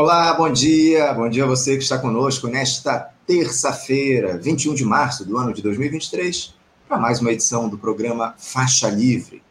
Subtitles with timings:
[0.00, 1.12] Olá, bom dia.
[1.12, 5.60] Bom dia a você que está conosco nesta terça-feira, 21 de março do ano de
[5.60, 6.54] 2023,
[6.86, 9.42] para mais uma edição do programa Faixa Livre.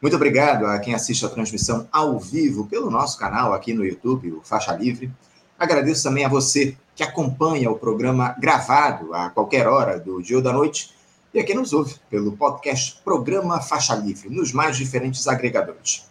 [0.00, 4.30] Muito obrigado a quem assiste a transmissão ao vivo pelo nosso canal aqui no YouTube,
[4.30, 5.10] o Faixa Livre.
[5.58, 10.42] Agradeço também a você que acompanha o programa gravado a qualquer hora do dia ou
[10.44, 10.94] da noite
[11.34, 16.06] e a quem nos ouve pelo podcast Programa Faixa Livre, nos mais diferentes agregadores.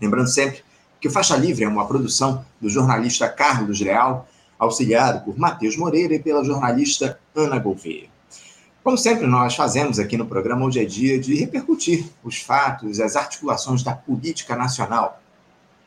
[0.00, 0.64] Lembrando sempre
[1.02, 6.20] que Faixa Livre é uma produção do jornalista Carlos Leal, auxiliado por Matheus Moreira e
[6.20, 8.06] pela jornalista Ana Gouveia.
[8.84, 13.16] Como sempre nós fazemos aqui no programa, hoje é dia de repercutir os fatos, as
[13.16, 15.20] articulações da política nacional.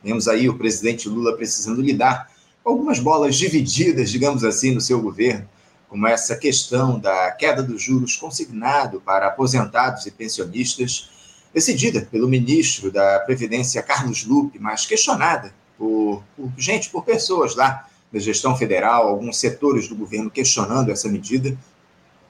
[0.02, 2.30] Temos aí o presidente Lula precisando lidar
[2.62, 5.48] com algumas bolas divididas, digamos assim, no seu governo,
[5.88, 11.08] como essa questão da queda dos juros consignado para aposentados e pensionistas,
[11.56, 17.88] decidida pelo ministro da Previdência, Carlos Lupe, mas questionada por, por gente, por pessoas lá
[18.12, 21.56] da gestão federal, alguns setores do governo questionando essa medida,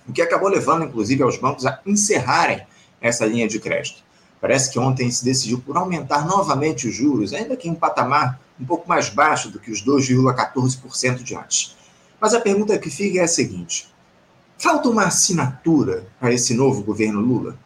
[0.08, 2.64] o que acabou levando, inclusive, aos bancos a encerrarem
[3.00, 4.04] essa linha de crédito.
[4.40, 8.40] Parece que ontem se decidiu por aumentar novamente os juros, ainda que em um patamar
[8.60, 11.74] um pouco mais baixo do que os 2,14% de antes.
[12.20, 13.92] Mas a pergunta que fica é a seguinte:
[14.56, 17.58] falta uma assinatura para esse novo governo Lula?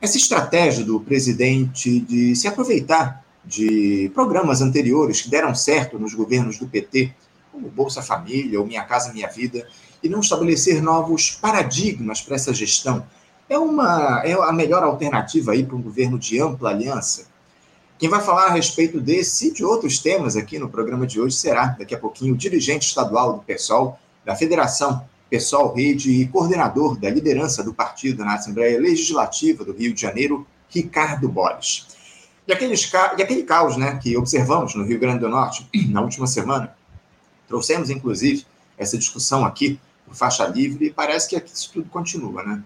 [0.00, 6.56] Essa estratégia do presidente de se aproveitar de programas anteriores que deram certo nos governos
[6.56, 7.12] do PT,
[7.50, 9.66] como Bolsa Família ou Minha Casa Minha Vida,
[10.00, 13.04] e não estabelecer novos paradigmas para essa gestão,
[13.48, 17.26] é, uma, é a melhor alternativa aí para um governo de ampla aliança?
[17.98, 21.34] Quem vai falar a respeito desse e de outros temas aqui no programa de hoje
[21.34, 26.98] será, daqui a pouquinho, o dirigente estadual do PSOL, da Federação pessoal rede e coordenador
[26.98, 31.86] da liderança do partido na Assembleia Legislativa do Rio de Janeiro, Ricardo Borges.
[32.46, 36.26] E, aqueles, e aquele caos né, que observamos no Rio Grande do Norte na última
[36.26, 36.74] semana,
[37.46, 42.42] trouxemos inclusive essa discussão aqui por faixa livre e parece que aqui isso tudo continua.
[42.42, 42.62] Né?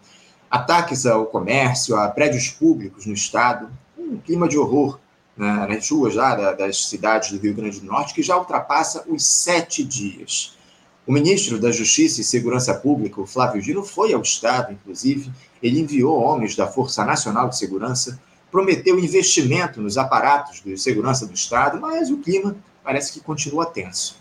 [0.50, 3.68] Ataques ao comércio, a prédios públicos no Estado,
[3.98, 5.00] um clima de horror
[5.36, 9.24] né, nas ruas lá das cidades do Rio Grande do Norte que já ultrapassa os
[9.26, 10.56] sete dias.
[11.04, 15.32] O ministro da Justiça e Segurança Pública, o Flávio Dino, foi ao Estado, inclusive.
[15.60, 18.20] Ele enviou homens da Força Nacional de Segurança,
[18.52, 22.54] prometeu investimento nos aparatos de segurança do Estado, mas o clima
[22.84, 24.16] parece que continua tenso.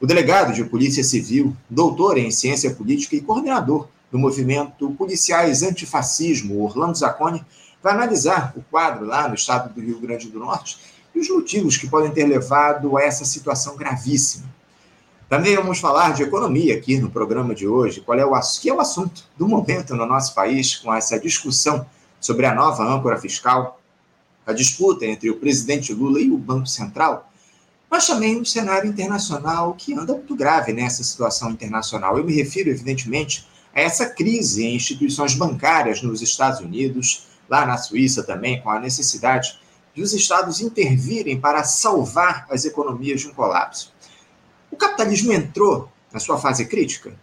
[0.00, 6.60] O delegado de Polícia Civil, doutor em Ciência Política e coordenador do movimento Policiais Antifascismo,
[6.60, 7.44] Orlando Zacconi,
[7.80, 10.76] vai analisar o quadro lá no estado do Rio Grande do Norte
[11.14, 14.55] e os motivos que podem ter levado a essa situação gravíssima.
[15.28, 18.72] Também vamos falar de economia aqui no programa de hoje, qual é o, que é
[18.72, 21.84] o assunto do momento no nosso país, com essa discussão
[22.20, 23.80] sobre a nova âncora fiscal,
[24.46, 27.28] a disputa entre o presidente Lula e o Banco Central,
[27.90, 32.16] mas também um cenário internacional que anda muito grave nessa situação internacional.
[32.16, 37.76] Eu me refiro, evidentemente, a essa crise em instituições bancárias nos Estados Unidos, lá na
[37.76, 39.58] Suíça também, com a necessidade
[39.92, 43.95] de os estados intervirem para salvar as economias de um colapso.
[44.76, 47.14] O capitalismo entrou na sua fase crítica?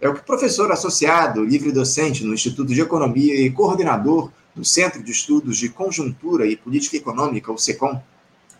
[0.00, 4.64] É o que o professor associado, livre docente no Instituto de Economia e coordenador do
[4.64, 8.02] Centro de Estudos de Conjuntura e Política Econômica, o SECOM,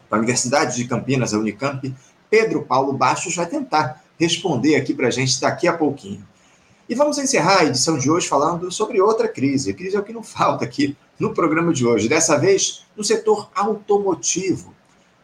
[0.09, 1.93] da Universidade de Campinas, a Unicamp,
[2.31, 6.25] Pedro Paulo Bastos, vai tentar responder aqui para a gente daqui a pouquinho.
[6.89, 9.73] E vamos encerrar a edição de hoje falando sobre outra crise.
[9.73, 12.09] A crise é o que não falta aqui no programa de hoje.
[12.09, 14.73] Dessa vez, no setor automotivo.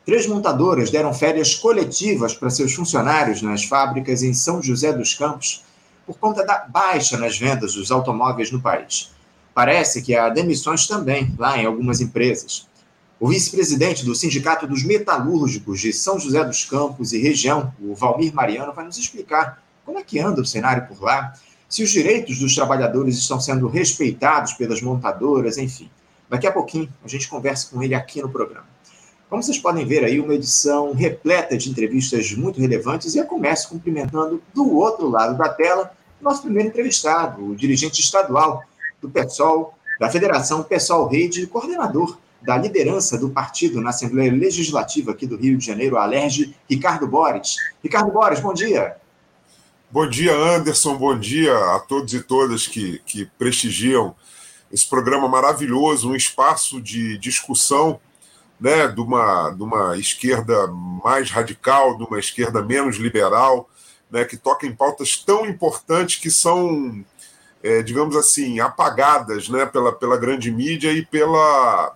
[0.05, 5.63] Três montadoras deram férias coletivas para seus funcionários nas fábricas em São José dos Campos
[6.07, 9.13] por conta da baixa nas vendas dos automóveis no país.
[9.55, 12.67] Parece que há demissões também lá em algumas empresas.
[13.21, 18.35] O vice-presidente do Sindicato dos Metalúrgicos de São José dos Campos e região, o Valmir
[18.35, 21.35] Mariano, vai nos explicar como é que anda o cenário por lá,
[21.69, 25.91] se os direitos dos trabalhadores estão sendo respeitados pelas montadoras, enfim.
[26.29, 28.70] Daqui a pouquinho a gente conversa com ele aqui no programa.
[29.31, 33.69] Como vocês podem ver aí, uma edição repleta de entrevistas muito relevantes e eu começo
[33.69, 38.65] cumprimentando do outro lado da tela nosso primeiro entrevistado, o dirigente estadual
[39.01, 45.29] do PSOL, da Federação PSOL Rede, coordenador da liderança do partido na Assembleia Legislativa aqui
[45.29, 47.55] do Rio de Janeiro, a Alerj, Ricardo Bores.
[47.85, 48.97] Ricardo Bores, bom dia.
[49.93, 54.13] Bom dia, Anderson, bom dia a todos e todas que, que prestigiam
[54.73, 58.01] esse programa maravilhoso, um espaço de discussão
[58.61, 60.67] né, de, uma, de uma esquerda
[61.03, 63.69] mais radical, de uma esquerda menos liberal,
[64.11, 67.05] né, que toca em pautas tão importantes que são,
[67.63, 71.95] é, digamos assim, apagadas né, pela, pela grande mídia e pela,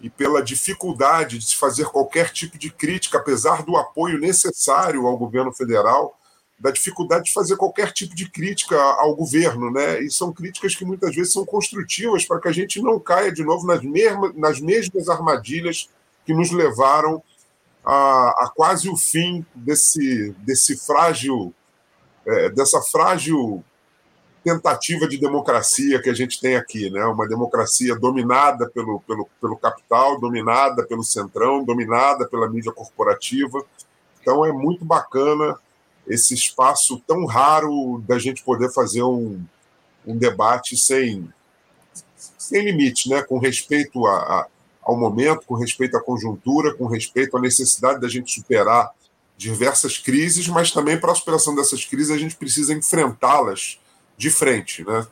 [0.00, 5.18] e pela dificuldade de se fazer qualquer tipo de crítica, apesar do apoio necessário ao
[5.18, 6.18] governo federal,
[6.62, 10.00] da dificuldade de fazer qualquer tipo de crítica ao governo, né?
[10.00, 13.42] E são críticas que muitas vezes são construtivas para que a gente não caia de
[13.42, 15.90] novo nas mesmas, nas mesmas armadilhas
[16.24, 17.20] que nos levaram
[17.84, 21.52] a, a quase o fim desse, desse frágil,
[22.24, 23.64] é, dessa frágil
[24.44, 27.04] tentativa de democracia que a gente tem aqui, né?
[27.06, 33.64] Uma democracia dominada pelo, pelo, pelo capital, dominada pelo centrão, dominada pela mídia corporativa.
[34.20, 35.58] Então é muito bacana
[36.06, 39.40] esse espaço tão raro da gente poder fazer um,
[40.06, 41.28] um debate sem,
[42.38, 43.22] sem limite, né?
[43.22, 44.46] com respeito a, a,
[44.82, 48.90] ao momento, com respeito à conjuntura, com respeito à necessidade da gente superar
[49.36, 53.78] diversas crises, mas também para a superação dessas crises a gente precisa enfrentá-las
[54.16, 54.84] de frente.
[54.84, 55.06] Né?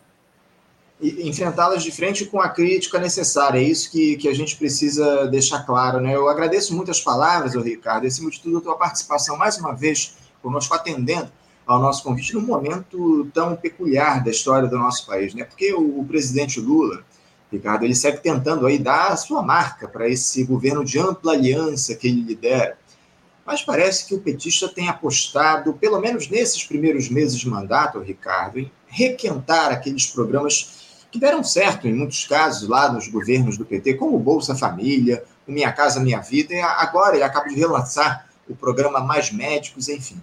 [1.03, 3.59] enfrentá-las de frente com a crítica necessária.
[3.59, 6.01] É isso que, que a gente precisa deixar claro.
[6.01, 6.15] Né?
[6.15, 10.15] Eu agradeço muito as palavras, Ricardo, acima de tudo, a tua participação mais uma vez
[10.43, 11.31] conosco, atendendo
[11.67, 15.45] ao nosso convite num momento tão peculiar da história do nosso país, né?
[15.45, 17.05] Porque o, o presidente Lula,
[17.53, 21.95] Ricardo, ele segue tentando aí dar a sua marca para esse governo de ampla aliança
[21.95, 22.77] que ele lidera.
[23.47, 28.59] Mas parece que o petista tem apostado, pelo menos nesses primeiros meses de mandato, Ricardo,
[28.59, 33.95] em requentar aqueles programas que deram certo em muitos casos lá nos governos do PT,
[33.95, 38.30] como o Bolsa Família, o Minha Casa Minha Vida, e agora ele acaba de relançar
[38.51, 40.21] o programa Mais Médicos, enfim.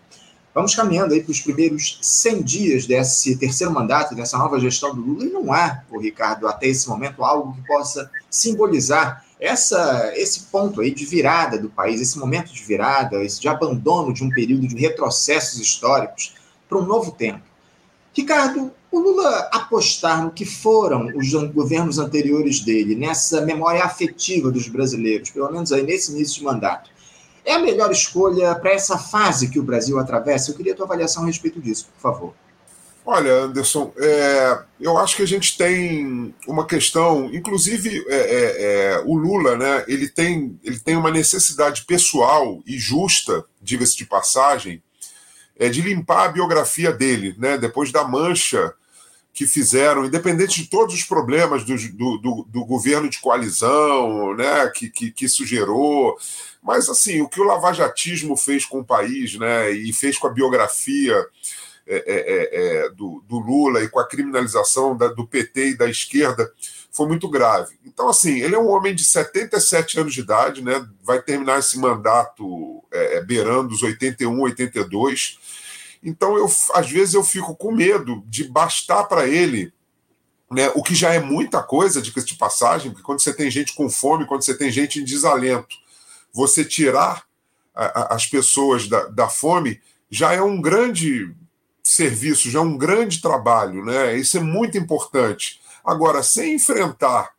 [0.53, 5.01] Vamos caminhando aí para os primeiros 100 dias desse terceiro mandato, dessa nova gestão do
[5.01, 10.45] Lula, e não há, o Ricardo, até esse momento, algo que possa simbolizar essa, esse
[10.51, 14.31] ponto aí de virada do país, esse momento de virada, esse de abandono de um
[14.31, 16.33] período de retrocessos históricos
[16.67, 17.43] para um novo tempo.
[18.11, 24.67] Ricardo, o Lula apostar no que foram os governos anteriores dele, nessa memória afetiva dos
[24.67, 26.89] brasileiros, pelo menos aí nesse início de mandato,
[27.47, 30.51] é a melhor escolha para essa fase que o Brasil atravessa?
[30.51, 32.33] Eu queria a tua avaliação a respeito disso, por favor.
[33.05, 39.03] Olha, Anderson, é, eu acho que a gente tem uma questão, inclusive é, é, é,
[39.05, 39.85] o Lula, né?
[39.87, 44.83] Ele tem, ele tem uma necessidade pessoal e justa, diga-se de passagem,
[45.57, 47.57] é, de limpar a biografia dele, né?
[47.57, 48.73] Depois da mancha
[49.37, 54.67] que fizeram, independente de todos os problemas do, do, do, do governo de coalizão, né?
[54.73, 56.17] Que, que, que isso gerou,
[56.67, 60.33] mas, assim, o que o lavajatismo fez com o país, né, e fez com a
[60.33, 61.15] biografia
[61.85, 65.77] é, é, é, é do, do, Lula e com a criminalização da, do PT e
[65.77, 66.51] da esquerda
[66.91, 67.77] foi muito grave.
[67.85, 71.77] Então, assim, ele é um homem de 77 anos de idade, né, vai terminar esse
[71.77, 75.39] mandato é, é, beirando os 81, 82.
[76.03, 79.73] Então, eu, às vezes, eu fico com medo de bastar para ele
[80.49, 83.89] né, o que já é muita coisa, de passagem, porque quando você tem gente com
[83.89, 85.75] fome, quando você tem gente em desalento,
[86.33, 87.23] você tirar
[87.75, 91.35] a, a, as pessoas da, da fome já é um grande
[91.83, 94.15] serviço, já é um grande trabalho, né?
[94.17, 95.59] Isso é muito importante.
[95.83, 97.31] Agora, sem enfrentar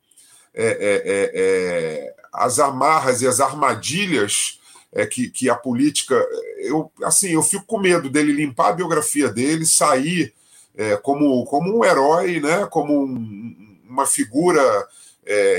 [0.55, 4.58] é, é, é, é as amarras e as armadilhas
[4.93, 6.15] é, que, que a política.
[6.59, 10.35] Eu, assim, eu fico com medo dele limpar a biografia dele, sair
[10.75, 12.67] é, como, como um herói, né?
[12.67, 14.63] como um, uma figura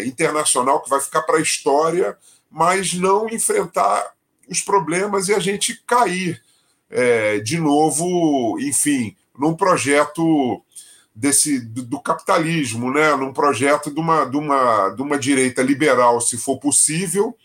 [0.04, 2.18] internacional que vai ficar para a história
[2.50, 4.12] mas não enfrentar
[4.50, 6.42] os problemas e a gente cair
[6.90, 10.64] é, de novo, enfim, num projeto
[11.14, 13.16] desse do, do, capitalismo, né?
[13.16, 17.36] num projeto de uma, de, uma, de uma direita liberal, se for possível,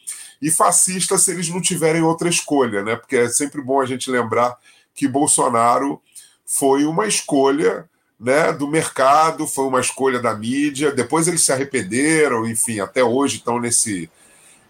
[0.45, 2.97] e fascista se eles não tiverem outra escolha, né?
[2.97, 4.55] porque é sempre bom a gente lembrar
[4.95, 6.03] que Bolsonaro
[6.45, 7.89] foi uma escolha
[8.21, 13.39] né, do mercado, foi uma escolha da mídia, depois eles se arrependeram, enfim, até hoje
[13.39, 14.11] estão nesse,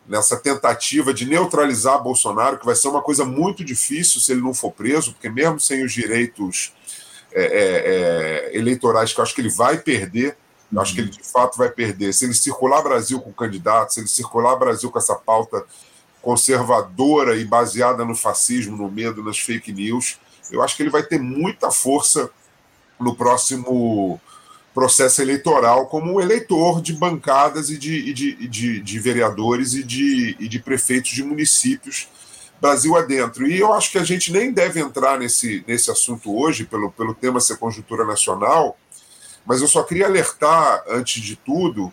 [0.07, 4.55] nessa tentativa de neutralizar Bolsonaro, que vai ser uma coisa muito difícil se ele não
[4.55, 6.73] for preso, porque mesmo sem os direitos
[7.33, 10.37] é, é, é eleitorais, que eu acho que ele vai perder,
[10.75, 12.13] eu acho que ele de fato vai perder.
[12.13, 15.65] Se ele circular Brasil com candidato, se ele circular Brasil com essa pauta
[16.21, 20.19] conservadora e baseada no fascismo, no medo, nas fake news,
[20.51, 22.31] eu acho que ele vai ter muita força
[22.99, 24.21] no próximo
[24.75, 30.49] processo eleitoral como eleitor de bancadas e de, de, de, de vereadores e de, e
[30.49, 32.09] de prefeitos de municípios
[32.61, 33.47] Brasil adentro.
[33.47, 37.15] E eu acho que a gente nem deve entrar nesse, nesse assunto hoje, pelo, pelo
[37.15, 38.77] tema ser conjuntura nacional,
[39.47, 41.93] mas eu só queria alertar, antes de tudo,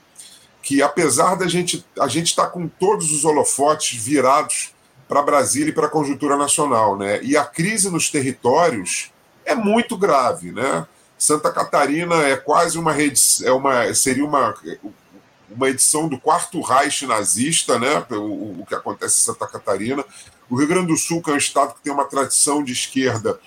[0.61, 4.73] que apesar da gente a gente estar tá com todos os holofotes virados
[5.07, 7.21] para Brasília e para a conjuntura nacional, né?
[7.21, 9.11] E a crise nos territórios
[9.43, 10.85] é muito grave, né?
[11.17, 14.55] Santa Catarina é quase uma rede, é uma, seria uma,
[15.49, 20.03] uma edição do quarto Reich nazista, né, o, o, que acontece em Santa Catarina.
[20.49, 23.39] O Rio Grande do Sul, que é um estado que tem uma tradição de esquerda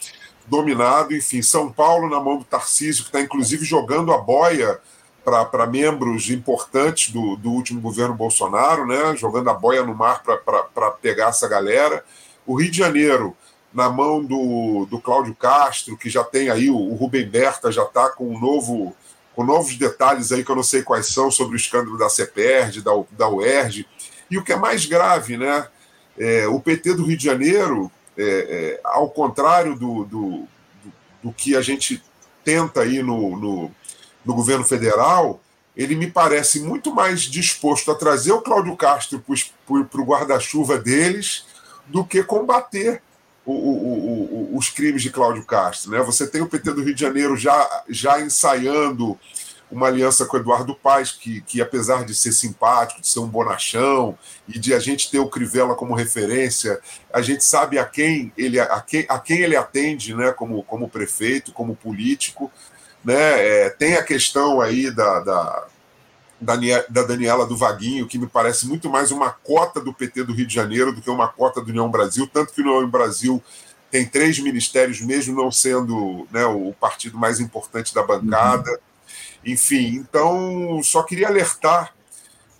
[0.46, 4.78] dominado, enfim, São Paulo na mão do Tarcísio, que está inclusive jogando a boia
[5.24, 10.90] para membros importantes do, do último governo Bolsonaro, né, jogando a boia no mar para
[10.90, 12.04] pegar essa galera.
[12.46, 13.34] O Rio de Janeiro,
[13.72, 17.84] na mão do, do Cláudio Castro, que já tem aí, o, o Rubem Berta já
[17.84, 18.94] está com um novo
[19.34, 22.82] com novos detalhes aí que eu não sei quais são sobre o escândalo da CEPERD,
[22.82, 23.86] da, da UERJ.
[24.30, 25.66] E o que é mais grave, né?
[26.16, 30.48] É, o PT do Rio de Janeiro, é, é, ao contrário do, do,
[31.22, 32.02] do, que a gente
[32.44, 33.70] tenta aí no, no,
[34.24, 35.40] no governo federal,
[35.76, 39.22] ele me parece muito mais disposto a trazer o Cláudio Castro
[39.66, 41.44] para o guarda-chuva deles
[41.86, 43.02] do que combater
[43.44, 45.90] o, o, o, os crimes de Cláudio Castro.
[45.90, 46.00] Né?
[46.02, 49.18] Você tem o PT do Rio de Janeiro já, já ensaiando
[49.70, 54.16] uma aliança com Eduardo Paes, que, que apesar de ser simpático, de ser um bonachão,
[54.48, 56.80] e de a gente ter o Crivella como referência,
[57.12, 60.88] a gente sabe a quem ele, a quem, a quem ele atende né, como, como
[60.88, 62.50] prefeito, como político.
[63.04, 63.64] Né?
[63.64, 65.66] É, tem a questão aí da, da,
[66.40, 70.46] da Daniela do Vaguinho, que me parece muito mais uma cota do PT do Rio
[70.46, 73.42] de Janeiro do que uma cota do União Brasil, tanto que o União Brasil
[73.90, 78.70] tem três ministérios, mesmo não sendo né, o partido mais importante da bancada.
[78.70, 78.93] Uhum.
[79.44, 81.94] Enfim, então só queria alertar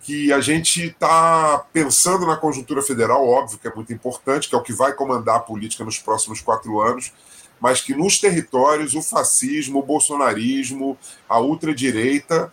[0.02, 4.58] que a gente está pensando na conjuntura federal, óbvio que é muito importante, que é
[4.58, 7.10] o que vai comandar a política nos próximos quatro anos,
[7.58, 12.52] mas que nos territórios o fascismo, o bolsonarismo, a ultradireita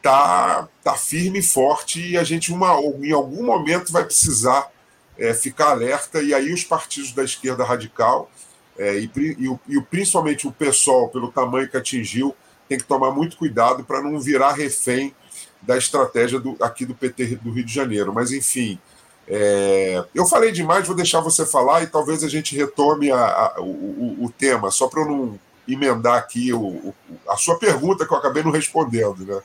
[0.00, 4.70] tá, tá firme e forte e a gente uma, em algum momento vai precisar
[5.18, 6.22] é, ficar alerta.
[6.22, 8.30] E aí os partidos da esquerda radical
[8.78, 12.34] é, e, e, e, principalmente o PSOL, pelo tamanho que atingiu,
[12.68, 15.14] tem que tomar muito cuidado para não virar refém
[15.62, 18.12] da estratégia do, aqui do PT do Rio de Janeiro.
[18.12, 18.78] Mas, enfim,
[19.26, 23.60] é, eu falei demais, vou deixar você falar e talvez a gente retome a, a,
[23.60, 26.94] o, o, tema, só para eu não emendar aqui o,
[27.28, 29.40] a sua pergunta que eu acabei não respondendo, né?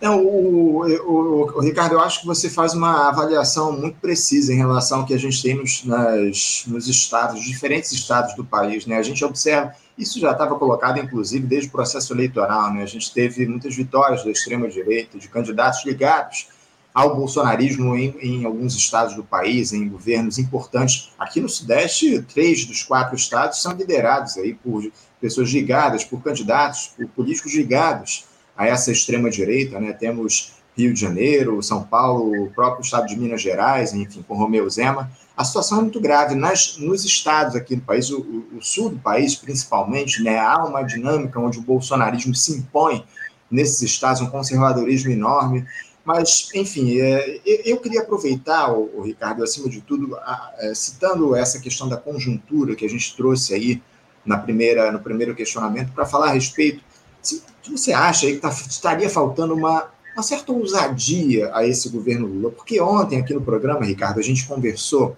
[0.00, 4.56] Não, o, o, o, Ricardo, eu acho que você faz uma avaliação muito precisa em
[4.56, 8.84] relação ao que a gente tem nos, nas, nos estados, diferentes estados do país.
[8.84, 8.96] Né?
[8.96, 12.72] A gente observa, isso já estava colocado, inclusive, desde o processo eleitoral.
[12.72, 12.82] Né?
[12.82, 16.48] A gente teve muitas vitórias da extrema-direita, de candidatos ligados
[16.94, 21.10] ao bolsonarismo em, em, alguns estados do país, em governos importantes.
[21.18, 24.84] Aqui no Sudeste, três dos quatro estados são liderados aí por
[25.20, 28.24] pessoas ligadas, por candidatos, por políticos ligados
[28.56, 29.92] a essa extrema-direita, né?
[29.92, 34.68] Temos Rio de Janeiro, São Paulo, o próprio estado de Minas Gerais, enfim, com Romeu
[34.68, 35.10] Zema.
[35.42, 36.36] A situação é muito grave.
[36.36, 40.84] Nas, nos estados aqui do país, o, o, sul do país principalmente, né, há uma
[40.84, 43.04] dinâmica onde o bolsonarismo se impõe
[43.50, 45.66] nesses estados, um conservadorismo enorme.
[46.04, 50.74] Mas, enfim, é, eu queria aproveitar, o, o Ricardo, acima de tudo, a, a, é,
[50.76, 53.82] citando essa questão da conjuntura que a gente trouxe aí
[54.24, 56.84] na primeira, no primeiro questionamento, para falar a respeito
[57.20, 62.50] se, você acha que tá, estaria faltando uma, uma certa ousadia a esse governo Lula?
[62.50, 65.16] Porque ontem, aqui no programa, Ricardo, a gente conversou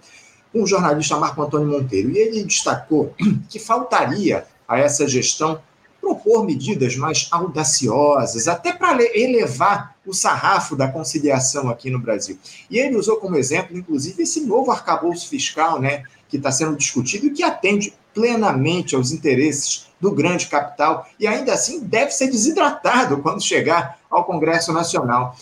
[0.51, 3.13] com o jornalista Marco Antônio Monteiro e ele destacou
[3.49, 5.59] que faltaria a essa gestão
[5.99, 12.37] propor medidas mais audaciosas, até para elevar o sarrafo da conciliação aqui no Brasil.
[12.69, 17.25] E ele usou como exemplo, inclusive, esse novo arcabouço fiscal, né, que está sendo discutido
[17.25, 23.21] e que atende plenamente aos interesses do grande capital e ainda assim deve ser desidratado
[23.21, 25.35] quando chegar ao Congresso Nacional.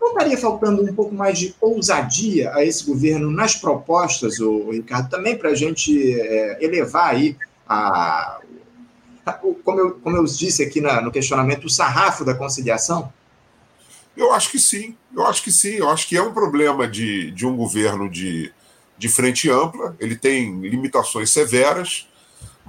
[0.00, 5.10] Não estaria faltando um pouco mais de ousadia a esse governo nas propostas, o Ricardo,
[5.10, 7.36] também para a gente é, elevar aí
[7.68, 8.40] a,
[9.26, 13.12] a, como, eu, como eu disse aqui na, no questionamento, o sarrafo da conciliação?
[14.16, 17.30] Eu acho que sim, eu acho que sim, eu acho que é um problema de,
[17.30, 18.52] de um governo de,
[18.98, 22.08] de frente ampla, ele tem limitações severas,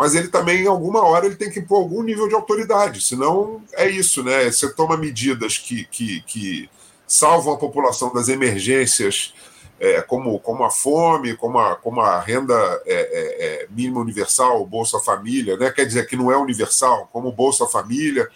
[0.02, 3.62] mas ele também, em alguma hora, ele tem que impor algum nível de autoridade, senão
[3.74, 4.50] é isso, né?
[4.50, 6.68] Você toma medidas que, que, que
[7.06, 9.32] salvam a população das emergências,
[9.80, 12.56] é, como, como a fome, como a, como a renda
[12.88, 15.70] é, é, é mínima universal, Bolsa Família, né?
[15.70, 18.28] quer dizer que não é universal, como Bolsa Família,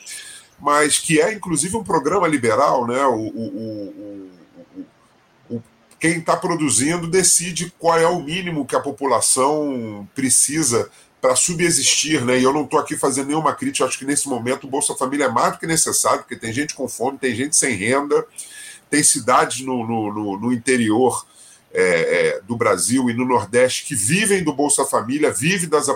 [0.60, 3.04] mas que é inclusive um programa liberal, né?
[3.08, 4.30] o, o,
[5.50, 5.64] o,
[6.00, 10.92] quem está produzindo decide qual é o mínimo que a população precisa
[11.26, 12.38] para subsistir, né?
[12.38, 15.26] E eu não estou aqui fazendo nenhuma crítica, acho que nesse momento o Bolsa Família
[15.26, 18.24] é mais do que necessário, porque tem gente com fome, tem gente sem renda,
[18.92, 21.26] tem cidades no, no, no, no interior
[21.74, 25.88] é, é, do Brasil e no Nordeste que vivem do Bolsa Família, vivem das,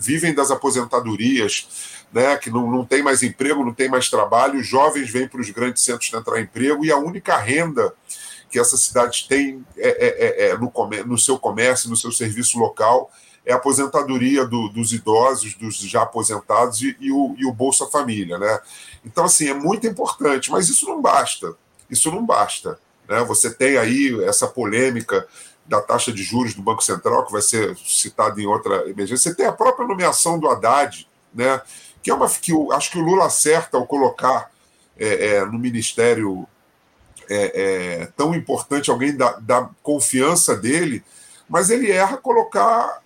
[0.00, 1.68] vivem das aposentadorias,
[2.12, 5.40] né, que não, não tem mais emprego, não tem mais trabalho, os jovens vêm para
[5.40, 7.94] os grandes centros tentar emprego e a única renda
[8.50, 10.72] que essas cidades têm é, é, é, é no,
[11.06, 13.08] no seu comércio, no seu serviço local,
[13.44, 17.86] é a aposentadoria do, dos idosos, dos já aposentados e, e, o, e o Bolsa
[17.86, 18.38] Família.
[18.38, 18.60] Né?
[19.04, 21.54] Então, assim, é muito importante, mas isso não basta.
[21.90, 22.78] Isso não basta.
[23.08, 23.22] Né?
[23.24, 25.26] Você tem aí essa polêmica
[25.66, 29.30] da taxa de juros do Banco Central, que vai ser citada em outra emergência.
[29.30, 31.60] Você tem a própria nomeação do Haddad, né?
[32.02, 34.50] que é uma que eu, acho que o Lula acerta ao colocar
[34.96, 36.46] é, é, no ministério
[37.28, 41.02] é, é tão importante alguém da, da confiança dele,
[41.48, 43.01] mas ele erra colocar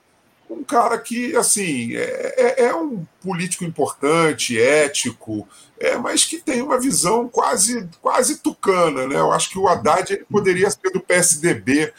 [0.48, 5.46] um cara que, assim, é, é, é um político importante, ético,
[5.78, 9.06] é, mas que tem uma visão quase, quase tucana.
[9.06, 9.16] Né?
[9.16, 11.92] Eu acho que o Haddad poderia ser do PSDB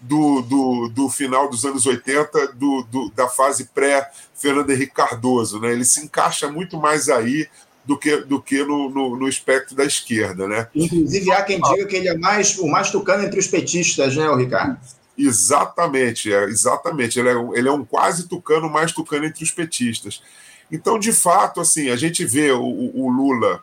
[0.00, 5.58] do, do, do final dos anos 80, do, do da fase pré-Fernando Henrique Cardoso.
[5.58, 5.72] Né?
[5.72, 7.48] Ele se encaixa muito mais aí
[7.84, 10.46] do que, do que no, no, no, espectro da esquerda.
[10.46, 10.68] Né?
[10.74, 14.34] Inclusive, há quem diga que ele é mais o mais tucano entre os petistas, né,
[14.34, 14.78] Ricardo?
[15.16, 17.18] Exatamente, é, exatamente.
[17.18, 20.22] Ele é, ele é um quase tucano, mais tucano entre os petistas.
[20.70, 23.62] Então, de fato, assim, a gente vê o, o Lula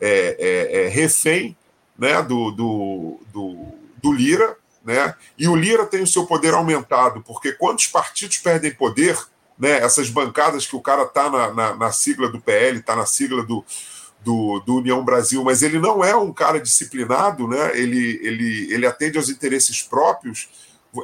[0.00, 1.56] é, é, é, refém
[1.98, 3.66] né, do, do, do,
[4.02, 8.74] do, Lira, né, e o Lira tem o seu poder aumentado, porque quantos partidos perdem
[8.74, 9.16] poder,
[9.58, 13.06] né, essas bancadas que o cara está na, na, na, sigla do PL, está na
[13.06, 13.64] sigla do,
[14.24, 18.86] do, do, União Brasil, mas ele não é um cara disciplinado, né, ele, ele, ele
[18.86, 20.48] atende aos interesses próprios,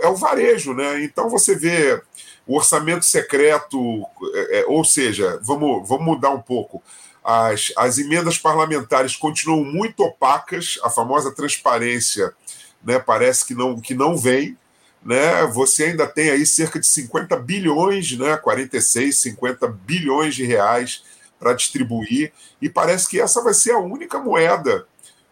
[0.03, 1.03] é o varejo, né?
[1.03, 2.01] Então você vê
[2.47, 6.83] o orçamento secreto, é, é, ou seja, vamos, vamos mudar um pouco.
[7.23, 12.33] As, as emendas parlamentares continuam muito opacas, a famosa transparência
[12.83, 14.57] né, parece que não, que não vem.
[15.05, 15.47] Né?
[15.49, 21.05] Você ainda tem aí cerca de 50 bilhões, né, 46, 50 bilhões de reais
[21.39, 24.87] para distribuir, e parece que essa vai ser a única moeda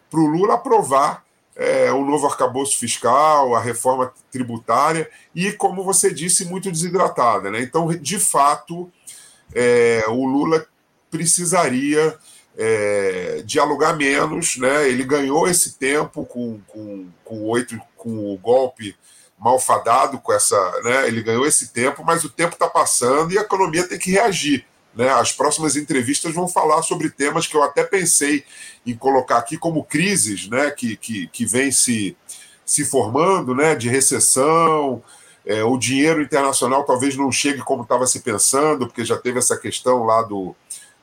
[0.09, 1.23] para o Lula aprovar
[1.57, 7.49] é, o novo arcabouço fiscal, a reforma tributária, e, como você disse, muito desidratada.
[7.49, 7.61] Né?
[7.61, 8.91] Então, de fato,
[9.53, 10.67] é, o Lula
[11.09, 12.15] precisaria
[12.55, 14.87] é, dialogar menos, né?
[14.87, 18.95] ele ganhou esse tempo com, com, com, oito, com o golpe
[19.37, 21.07] malfadado, com essa, né?
[21.07, 24.63] ele ganhou esse tempo, mas o tempo está passando e a economia tem que reagir.
[24.97, 25.09] Né?
[25.09, 28.43] As próximas entrevistas vão falar sobre temas que eu até pensei
[28.85, 30.71] em colocar aqui como crises né?
[30.71, 32.17] que, que, que vem se,
[32.65, 33.75] se formando, né?
[33.75, 35.03] de recessão.
[35.45, 39.55] É, o dinheiro internacional talvez não chegue como estava se pensando, porque já teve essa
[39.55, 40.55] questão lá do,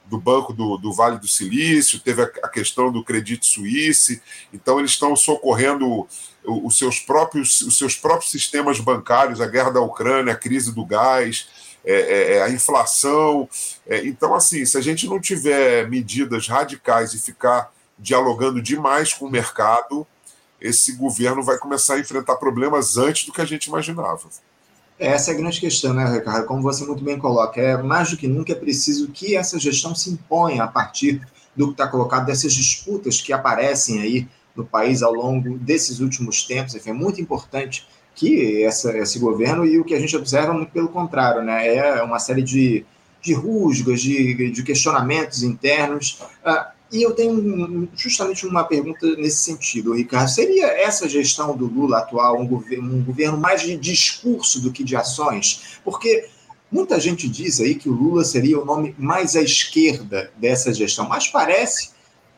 [0.06, 4.20] do Banco do, do Vale do Silício, teve a, a questão do Credit Suisse,
[4.52, 6.06] então eles estão socorrendo
[6.44, 10.84] os seus próprios, os seus próprios sistemas bancários, a guerra da Ucrânia, a crise do
[10.84, 11.48] gás,
[11.84, 13.48] é, é, é, a inflação.
[13.86, 19.26] É, então, assim, se a gente não tiver medidas radicais e ficar dialogando demais com
[19.26, 20.06] o mercado,
[20.60, 24.28] esse governo vai começar a enfrentar problemas antes do que a gente imaginava.
[24.98, 26.46] Essa é a grande questão, né, Ricardo?
[26.46, 29.94] Como você muito bem coloca, é mais do que nunca é preciso que essa gestão
[29.94, 31.20] se imponha a partir
[31.54, 36.44] do que está colocado, dessas disputas que aparecem aí no país ao longo desses últimos
[36.44, 36.74] tempos.
[36.74, 40.70] Enfim, é muito importante que essa, esse governo, e o que a gente observa muito
[40.70, 41.74] pelo contrário, né?
[41.74, 42.84] é uma série de,
[43.20, 46.20] de rusgas, de, de questionamentos internos.
[46.46, 50.28] Uh, e eu tenho justamente uma pergunta nesse sentido, Ricardo.
[50.28, 54.84] Seria essa gestão do Lula atual um governo, um governo mais de discurso do que
[54.84, 55.80] de ações?
[55.84, 56.28] Porque
[56.70, 61.08] muita gente diz aí que o Lula seria o nome mais à esquerda dessa gestão,
[61.08, 61.90] mas parece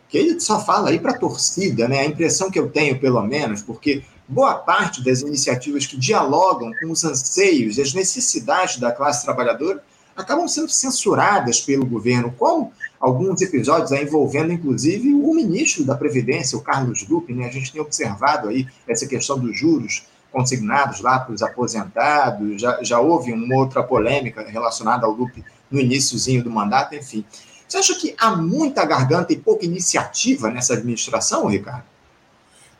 [0.08, 2.00] que ele só fala aí para a torcida, né?
[2.00, 6.90] A impressão que eu tenho, pelo menos, porque boa parte das iniciativas que dialogam com
[6.90, 9.82] os anseios e as necessidades da classe trabalhadora
[10.16, 16.62] acabam sendo censuradas pelo governo, como alguns episódios envolvendo, inclusive, o ministro da Previdência, o
[16.62, 17.46] Carlos Lupe, né?
[17.46, 22.82] A gente tem observado aí essa questão dos juros consignados lá para os aposentados, já,
[22.82, 27.24] já houve uma outra polêmica relacionada ao Lupe no iníciozinho do mandato, enfim.
[27.68, 31.84] Você acha que há muita garganta e pouca iniciativa nessa administração, Ricardo?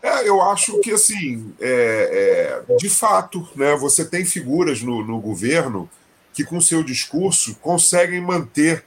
[0.07, 5.19] É, eu acho que, assim, é, é, de fato, né, você tem figuras no, no,
[5.21, 5.91] governo
[6.33, 8.85] que, com seu discurso, conseguem manter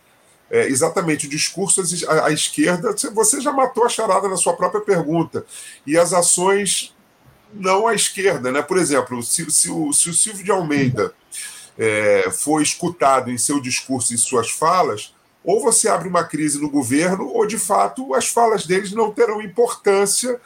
[0.49, 2.95] é, exatamente o discurso à, à, esquerda.
[3.13, 5.45] Você já matou a charada na sua própria pergunta.
[5.85, 6.95] E as ações
[7.53, 8.49] não à esquerda.
[8.49, 8.61] Né?
[8.61, 11.13] Por exemplo, se, se, o, se o Silvio de Almeida
[11.77, 16.69] é, for escutado em seu discurso e suas falas, ou você abre uma crise no
[16.69, 20.39] governo, ou de fato as falas deles não terão importância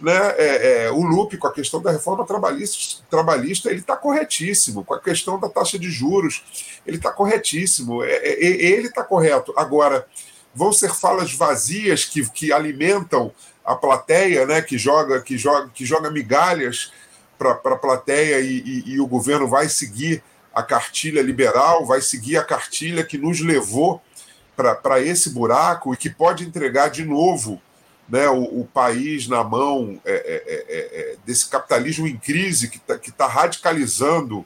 [0.00, 4.84] né, é, é, o Lupe, com a questão da reforma trabalhista, trabalhista ele está corretíssimo.
[4.84, 6.42] Com a questão da taxa de juros,
[6.86, 8.02] ele está corretíssimo.
[8.02, 9.52] É, é, ele está correto.
[9.56, 10.06] Agora,
[10.54, 13.32] vão ser falas vazias que, que alimentam
[13.64, 16.92] a plateia, né, que joga, que joga, que joga migalhas
[17.38, 22.36] para a plateia e, e, e o governo vai seguir a cartilha liberal, vai seguir
[22.36, 24.02] a cartilha que nos levou
[24.56, 27.60] para esse buraco e que pode entregar de novo
[28.10, 32.78] né, o, o país na mão é, é, é, é desse capitalismo em crise que
[32.78, 34.44] está tá radicalizando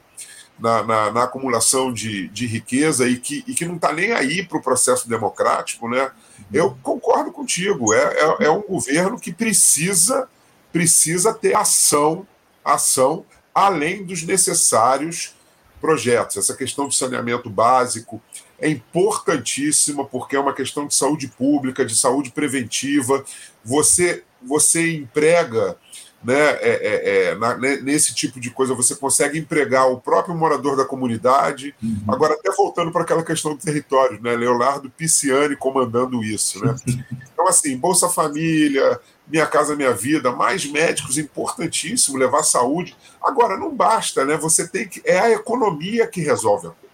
[0.59, 4.45] na, na, na, acumulação de, de riqueza e que, e que não está nem aí
[4.45, 6.11] para o processo democrático, né?
[6.53, 7.93] Eu concordo contigo.
[7.93, 10.29] É, é, é, um governo que precisa
[10.71, 12.27] precisa ter ação,
[12.63, 15.33] ação além dos necessários
[15.79, 16.35] projetos.
[16.35, 18.21] Essa questão do saneamento básico,
[18.59, 23.23] é importantíssima porque é uma questão de saúde pública, de saúde preventiva.
[23.63, 25.77] Você, você emprega
[26.25, 30.75] né, é, é, é, na, nesse tipo de coisa, você consegue empregar o próprio morador
[30.75, 31.75] da comunidade.
[31.83, 32.01] Uhum.
[32.07, 36.63] Agora, até voltando para aquela questão do território, né, Leonardo Pisciani comandando isso.
[36.65, 36.75] Né?
[37.35, 42.95] Então, assim, Bolsa Família, Minha Casa Minha Vida, mais médicos, importantíssimo, levar saúde.
[43.21, 44.37] Agora, não basta, né?
[44.37, 45.01] Você tem que.
[45.03, 46.84] É a economia que resolve a coisa.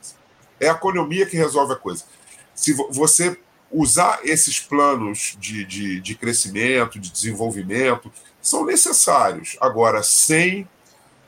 [0.62, 2.06] É a economia que resolve a coisa.
[2.56, 3.38] Se você
[3.72, 9.58] usar esses planos de, de, de crescimento, de desenvolvimento, são necessários.
[9.60, 10.68] Agora, sem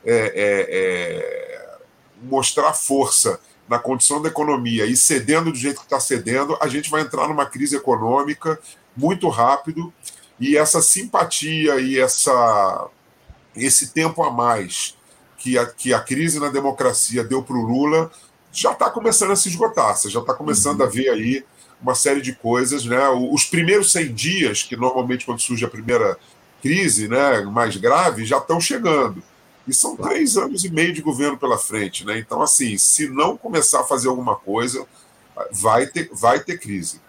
[0.05, 1.77] é, é, é,
[2.21, 6.89] mostrar força na condição da economia e cedendo do jeito que está cedendo, a gente
[6.89, 8.59] vai entrar numa crise econômica
[8.95, 9.93] muito rápido
[10.39, 12.87] e essa simpatia e essa,
[13.55, 14.97] esse tempo a mais
[15.37, 18.11] que a, que a crise na democracia deu para o Lula
[18.53, 19.97] já está começando a se esgotar.
[19.97, 20.85] Você já está começando uhum.
[20.85, 21.43] a ver aí
[21.81, 22.85] uma série de coisas.
[22.85, 23.09] Né?
[23.09, 26.17] Os primeiros 100 dias, que normalmente quando surge a primeira
[26.61, 29.21] crise né, mais grave, já estão chegando.
[29.67, 32.05] E são três anos e meio de governo pela frente.
[32.05, 32.19] Né?
[32.19, 34.85] Então, assim, se não começar a fazer alguma coisa,
[35.51, 37.01] vai ter, vai ter crise.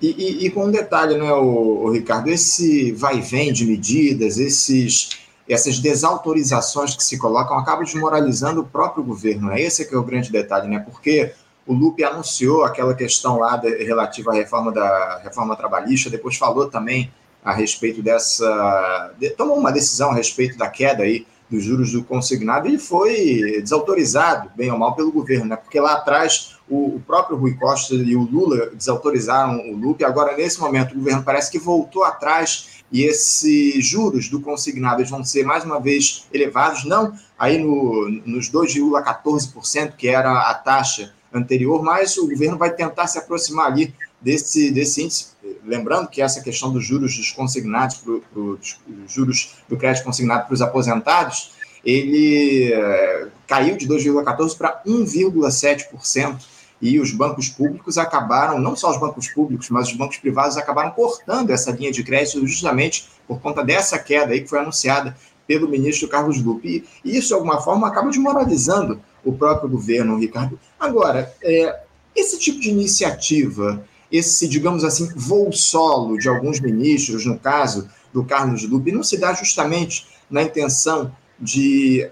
[0.00, 4.38] E, e, e com um detalhe, né, o, o Ricardo, esse vai vem de medidas,
[4.38, 9.48] esses essas desautorizações que se colocam acabam desmoralizando o próprio governo.
[9.48, 9.60] Né?
[9.60, 10.80] Esse é que é o grande detalhe, né?
[10.80, 11.32] Porque
[11.66, 16.68] o Lupe anunciou aquela questão lá de, relativa à reforma da reforma trabalhista, depois falou
[16.68, 17.12] também
[17.44, 19.12] a respeito dessa.
[19.18, 23.60] De, tomou uma decisão a respeito da queda aí dos juros do consignado e foi
[23.60, 25.56] desautorizado, bem ou mal, pelo governo, né?
[25.56, 30.36] Porque lá atrás o, o próprio Rui Costa e o Lula desautorizaram o Lupe, agora
[30.36, 35.44] nesse momento o governo parece que voltou atrás e esses juros do consignado vão ser
[35.44, 42.16] mais uma vez elevados, não aí no, nos 2,14%, que era a taxa anterior, mas
[42.16, 45.28] o governo vai tentar se aproximar ali desse, desse índice.
[45.64, 50.46] Lembrando que essa questão dos juros dos consignados, pro, pro, dos juros do crédito consignado
[50.46, 51.52] para os aposentados,
[51.84, 58.98] ele é, caiu de 2,14% para 1,7% e os bancos públicos acabaram, não só os
[58.98, 63.64] bancos públicos, mas os bancos privados acabaram cortando essa linha de crédito justamente por conta
[63.64, 66.84] dessa queda aí que foi anunciada pelo ministro Carlos Lupe.
[67.04, 70.58] E isso, de alguma forma, acaba desmoralizando o próprio governo, Ricardo.
[70.78, 71.80] Agora, é,
[72.14, 78.24] esse tipo de iniciativa, esse, digamos assim, voo solo de alguns ministros, no caso do
[78.24, 82.08] Carlos Lupe, não se dá justamente na intenção de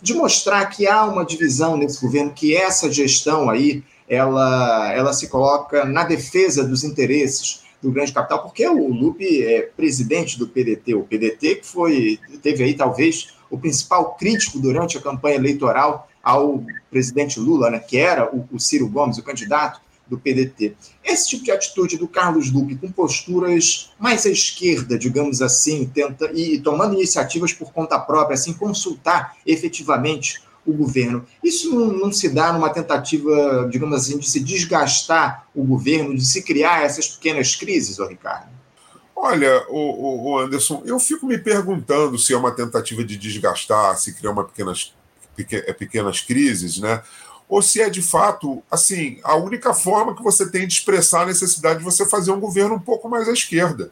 [0.00, 5.28] de mostrar que há uma divisão nesse governo, que essa gestão aí, ela, ela se
[5.28, 10.94] coloca na defesa dos interesses do grande capital, porque o Lupe é presidente do PDT,
[10.94, 16.62] o PDT que foi, teve aí talvez o principal crítico durante a campanha eleitoral ao
[16.90, 20.74] presidente Lula, né, que era o, o Ciro Gomes, o candidato, do PDT.
[21.04, 26.30] Esse tipo de atitude do Carlos Lupe, com posturas mais à esquerda, digamos assim, tenta
[26.32, 31.24] e tomando iniciativas por conta própria, assim, consultar efetivamente o governo.
[31.42, 36.24] Isso não, não, se dá numa tentativa, digamos assim, de se desgastar o governo, de
[36.24, 38.58] se criar essas pequenas crises, ô Ricardo?
[39.16, 44.14] Olha, o, o Anderson, eu fico me perguntando se é uma tentativa de desgastar, se
[44.14, 44.94] criar uma pequenas,
[45.76, 47.02] pequenas crises, né?
[47.48, 51.26] Ou se é de fato, assim, a única forma que você tem de expressar a
[51.26, 53.90] necessidade de você fazer um governo um pouco mais à esquerda.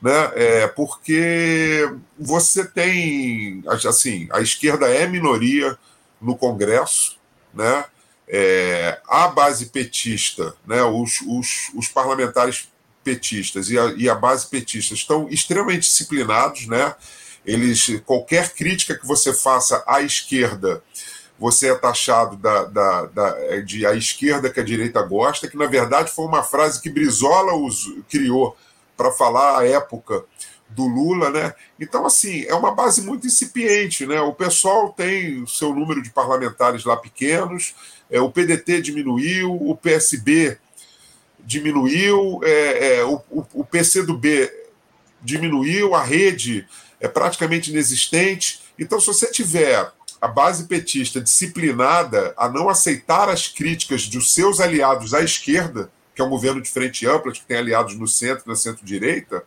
[0.00, 0.32] Né?
[0.34, 5.78] É, porque você tem, assim, a esquerda é minoria
[6.20, 7.18] no Congresso,
[7.54, 7.84] né?
[8.26, 10.82] É, a base petista, né?
[10.82, 12.68] os, os, os parlamentares
[13.04, 16.94] petistas e a, e a base petista estão extremamente disciplinados, né?
[17.44, 20.82] Eles, qualquer crítica que você faça à esquerda,
[21.42, 25.66] você é taxado da, da, da, de a esquerda que a direita gosta, que na
[25.66, 28.56] verdade foi uma frase que Brizola os, criou
[28.96, 30.24] para falar à época
[30.68, 31.52] do Lula, né?
[31.80, 34.20] Então, assim, é uma base muito incipiente, né?
[34.20, 37.74] O pessoal tem o seu número de parlamentares lá pequenos,
[38.08, 40.56] é, o PDT diminuiu, o PSB
[41.40, 43.20] diminuiu, é, é, o,
[43.52, 44.48] o PCdoB
[45.20, 46.68] diminuiu, a rede
[47.00, 48.62] é praticamente inexistente.
[48.78, 49.90] Então, se você tiver
[50.22, 56.22] a base petista disciplinada a não aceitar as críticas dos seus aliados à esquerda, que
[56.22, 59.44] é um governo de frente ampla, que tem aliados no centro na centro-direita,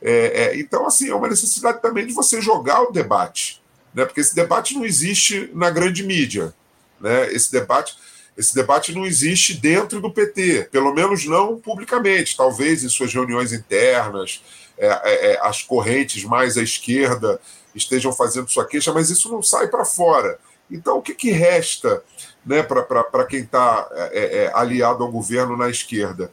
[0.00, 0.10] é,
[0.54, 4.06] é, então, assim, é uma necessidade também de você jogar o debate, né?
[4.06, 6.54] porque esse debate não existe na grande mídia.
[6.98, 7.30] Né?
[7.32, 7.96] Esse debate.
[8.36, 13.52] Esse debate não existe dentro do PT, pelo menos não publicamente, talvez em suas reuniões
[13.52, 14.40] internas,
[14.78, 17.40] é, é, é, as correntes mais à esquerda
[17.78, 20.38] estejam fazendo sua queixa, mas isso não sai para fora.
[20.70, 22.02] Então, o que, que resta
[22.44, 26.30] né, para quem está é, é, aliado ao governo na esquerda?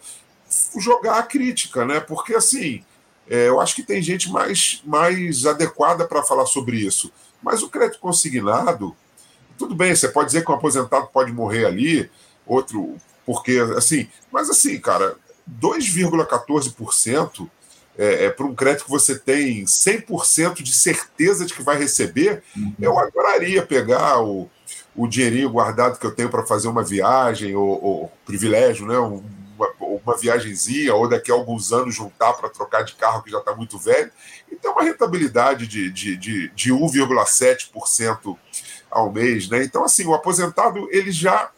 [0.77, 1.99] Jogar a crítica, né?
[1.99, 2.83] porque assim
[3.29, 7.11] é, eu acho que tem gente mais, mais adequada para falar sobre isso.
[7.41, 8.95] Mas o crédito consignado,
[9.57, 12.09] tudo bem, você pode dizer que um aposentado pode morrer ali,
[12.45, 15.15] outro, porque assim, mas assim, cara,
[15.59, 17.49] 2,14%
[17.97, 22.43] é, é, para um crédito que você tem 100% de certeza de que vai receber,
[22.55, 22.73] uhum.
[22.79, 24.49] eu adoraria pegar o,
[24.95, 28.99] o dinheirinho guardado que eu tenho para fazer uma viagem, ou, ou privilégio, né?
[28.99, 29.23] Um,
[29.57, 33.39] uma, uma viagemzinha, ou daqui a alguns anos juntar para trocar de carro que já
[33.39, 34.11] está muito velho,
[34.51, 38.37] e tem uma rentabilidade de, de, de, de 1,7%
[38.91, 39.49] ao mês.
[39.49, 39.63] Né?
[39.63, 41.49] Então, assim, o aposentado ele já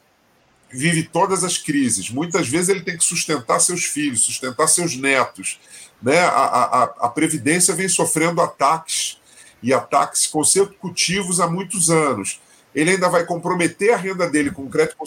[0.72, 2.10] vive todas as crises.
[2.10, 5.60] Muitas vezes ele tem que sustentar seus filhos, sustentar seus netos.
[6.02, 6.20] Né?
[6.20, 9.18] A, a, a Previdência vem sofrendo ataques
[9.62, 12.40] e ataques consecutivos há muitos anos.
[12.76, 14.98] Ele ainda vai comprometer a renda dele com crédito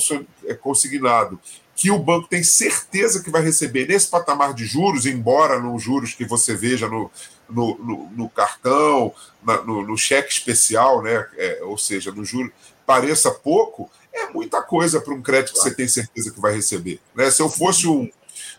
[0.60, 1.38] consignado
[1.80, 6.12] que o banco tem certeza que vai receber nesse patamar de juros, embora nos juros
[6.12, 7.10] que você veja no,
[7.48, 11.26] no, no, no cartão, na, no, no, cheque especial, né?
[11.38, 12.52] É, ou seja, no juro
[12.84, 17.00] pareça pouco, é muita coisa para um crédito que você tem certeza que vai receber.
[17.14, 17.30] Né?
[17.30, 18.10] Se eu fosse um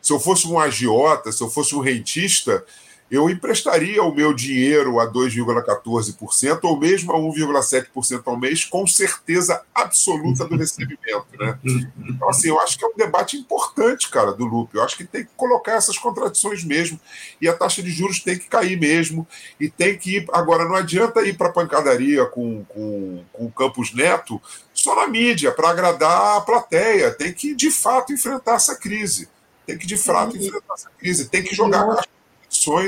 [0.02, 2.66] se eu fosse um agiota, se eu fosse um rentista,
[3.12, 9.62] eu emprestaria o meu dinheiro a 2,14% ou mesmo a 1,7% ao mês, com certeza
[9.76, 11.28] absoluta do recebimento.
[11.38, 11.60] Né?
[12.08, 14.78] Então, assim, eu acho que é um debate importante, cara, do Lupe.
[14.78, 16.98] Eu acho que tem que colocar essas contradições mesmo.
[17.42, 19.28] E a taxa de juros tem que cair mesmo.
[19.60, 20.26] E tem que ir.
[20.32, 24.42] Agora, não adianta ir para a pancadaria com, com, com o Campos Neto
[24.74, 27.12] só na mídia, para agradar a plateia.
[27.12, 29.28] Tem que, de fato, enfrentar essa crise.
[29.68, 31.28] Tem que, de fato, enfrentar essa crise.
[31.28, 32.04] Tem que jogar a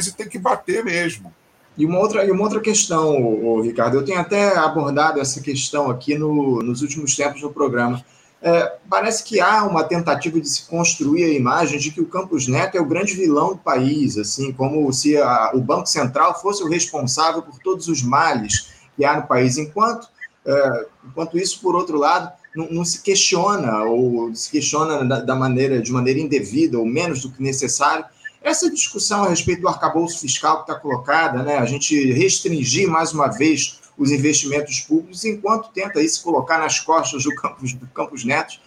[0.07, 1.33] e tem que bater mesmo.
[1.77, 5.89] E uma outra, e uma outra questão, o Ricardo, eu tenho até abordado essa questão
[5.89, 8.03] aqui no, nos últimos tempos no programa.
[8.41, 12.47] É, parece que há uma tentativa de se construir a imagem de que o Campos
[12.47, 16.61] Neto é o grande vilão do país, assim, como se a, o Banco Central fosse
[16.61, 20.09] o responsável por todos os males que há no país, enquanto,
[20.45, 25.35] é, enquanto isso, por outro lado, não, não, se questiona ou se questiona da, da
[25.35, 28.05] maneira de maneira indevida ou menos do que necessário
[28.43, 33.13] essa discussão a respeito do arcabouço fiscal que está colocada, né, a gente restringir mais
[33.13, 37.87] uma vez os investimentos públicos, enquanto tenta aí se colocar nas costas do Campos, do
[37.87, 38.59] Campos Neto,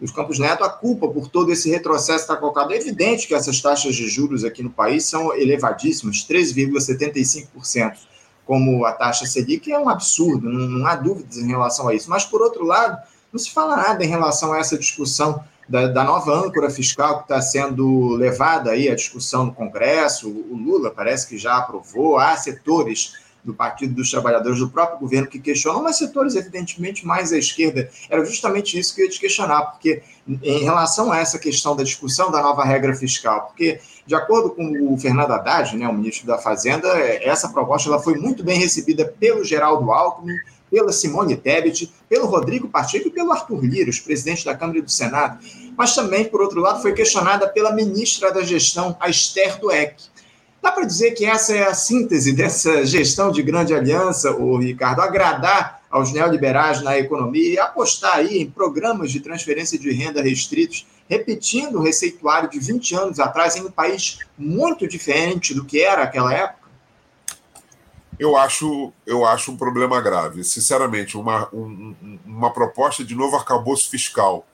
[0.00, 2.74] dos Campos Neto, a culpa por todo esse retrocesso está colocada.
[2.74, 7.96] É evidente que essas taxas de juros aqui no país são elevadíssimas, 13,75%,
[8.44, 12.10] como a taxa Selic, é um absurdo, não, não há dúvidas em relação a isso.
[12.10, 12.98] Mas, por outro lado,
[13.32, 17.24] não se fala nada em relação a essa discussão da, da nova âncora fiscal que
[17.24, 20.28] está sendo levada aí à discussão no Congresso.
[20.28, 22.18] O Lula parece que já aprovou.
[22.18, 23.12] Há setores
[23.44, 27.90] do Partido dos Trabalhadores do próprio governo que questionam, mas setores evidentemente mais à esquerda.
[28.08, 31.82] Era justamente isso que eu ia te questionar, porque em relação a essa questão da
[31.82, 36.26] discussão da nova regra fiscal, porque de acordo com o Fernando Haddad, né, o ministro
[36.26, 40.36] da Fazenda, essa proposta ela foi muito bem recebida pelo Geraldo Alckmin,
[40.74, 44.82] pela Simone Tebet, pelo Rodrigo Pacheco e pelo Arthur Lira, os presidentes da Câmara e
[44.82, 45.38] do Senado,
[45.78, 49.94] mas também, por outro lado, foi questionada pela ministra da Gestão, a Esther Dueck.
[50.60, 55.00] Dá para dizer que essa é a síntese dessa gestão de grande aliança, o Ricardo,
[55.00, 60.88] agradar aos neoliberais na economia e apostar aí em programas de transferência de renda restritos,
[61.08, 66.02] repetindo o receituário de 20 anos atrás em um país muito diferente do que era
[66.02, 66.63] aquela época?
[68.24, 70.42] Eu acho, eu acho um problema grave.
[70.42, 74.46] Sinceramente, uma, um, uma proposta de novo arcabouço fiscal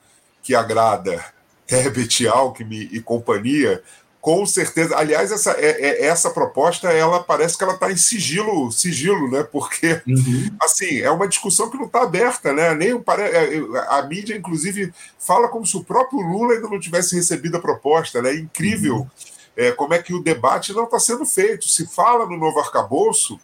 [0.43, 1.23] que agrada
[1.69, 3.81] Herbert Alckmin e companhia,
[4.19, 4.97] com certeza.
[4.97, 9.41] Aliás, essa, é, é, essa proposta, ela parece que ela está em sigilo, sigilo, né?
[9.41, 10.49] Porque, uhum.
[10.61, 12.75] assim, é uma discussão que não está aberta, né?
[12.75, 17.55] Nem é, a mídia, inclusive, fala como se o próprio Lula ainda não tivesse recebido
[17.55, 18.31] a proposta, né?
[18.31, 18.97] É incrível.
[18.97, 19.07] Uhum
[19.55, 21.67] é, como é que o debate não está sendo feito.
[21.67, 23.39] Se fala no novo arcabouço,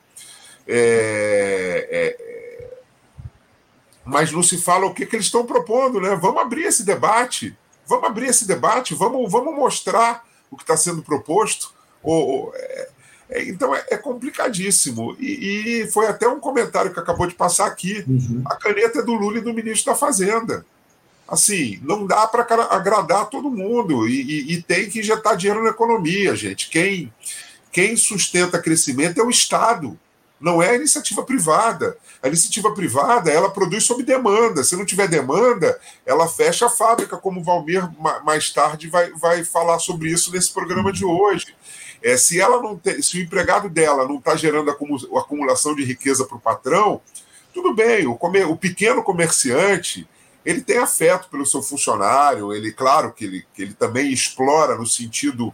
[0.67, 2.77] é, é,
[4.03, 6.15] mas não se fala o que, que eles estão propondo, né?
[6.15, 11.01] Vamos abrir esse debate, vamos abrir esse debate, vamos, vamos mostrar o que está sendo
[11.01, 11.73] proposto.
[12.01, 12.89] Ou, ou é,
[13.29, 15.15] é, então é, é complicadíssimo.
[15.19, 18.03] E, e, foi até um comentário que acabou de passar aqui.
[18.07, 18.43] Uhum.
[18.45, 20.65] A caneta é do Lula e do ministro da Fazenda.
[21.27, 25.71] Assim, não dá para agradar todo mundo e, e, e, tem que injetar dinheiro na
[25.71, 26.69] economia, gente.
[26.69, 27.13] Quem,
[27.69, 29.99] quem sustenta crescimento é o Estado,
[30.39, 31.97] não é a iniciativa privada.
[32.21, 34.63] A iniciativa privada ela produz sob demanda.
[34.63, 37.89] Se não tiver demanda, ela fecha a fábrica, como o Valmir
[38.23, 41.55] mais tarde vai, vai falar sobre isso nesse programa de hoje.
[42.01, 46.25] É, se ela não tem, se o empregado dela não está gerando acumulação de riqueza
[46.25, 47.01] para o patrão,
[47.53, 48.05] tudo bem.
[48.05, 50.07] O, comer, o pequeno comerciante
[50.45, 52.53] ele tem afeto pelo seu funcionário.
[52.53, 55.53] Ele, claro, que ele, que ele também explora no sentido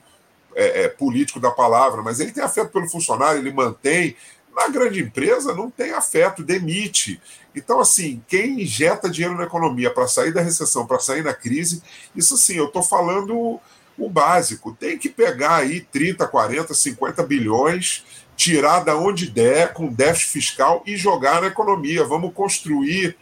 [0.56, 3.40] é, é, político da palavra, mas ele tem afeto pelo funcionário.
[3.40, 4.16] Ele mantém.
[4.56, 7.22] Na grande empresa não tem afeto, demite.
[7.56, 11.82] Então, assim, quem injeta dinheiro na economia para sair da recessão, para sair da crise,
[12.16, 13.60] isso sim, eu estou falando
[13.98, 14.76] o básico.
[14.80, 18.04] Tem que pegar aí 30, 40, 50 bilhões,
[18.36, 22.04] tirar da onde der, com déficit fiscal e jogar na economia.
[22.04, 23.16] Vamos construir,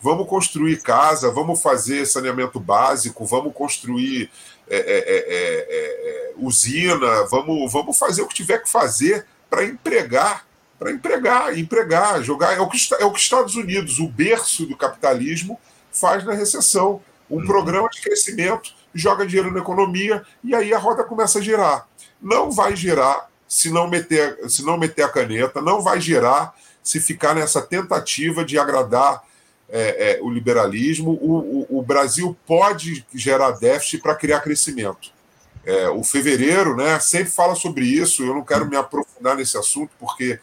[0.00, 4.30] vamos construir casa, vamos fazer saneamento básico, vamos construir
[4.68, 9.64] é, é, é, é, é usina, vamos, vamos fazer o que tiver que fazer para
[9.64, 10.46] empregar.
[10.84, 12.54] Para empregar, empregar, jogar.
[12.54, 15.58] É o, que, é o que Estados Unidos, o berço do capitalismo,
[15.90, 17.00] faz na recessão.
[17.30, 17.46] Um uhum.
[17.46, 21.88] programa de crescimento joga dinheiro na economia e aí a roda começa a girar.
[22.20, 27.00] Não vai girar se não meter, se não meter a caneta, não vai girar se
[27.00, 29.24] ficar nessa tentativa de agradar
[29.70, 31.12] é, é, o liberalismo.
[31.12, 35.14] O, o, o, Brasil pode gerar déficit para criar crescimento.
[35.64, 39.90] É, o fevereiro né, sempre fala sobre isso, eu não quero me aprofundar nesse assunto,
[39.98, 40.38] porque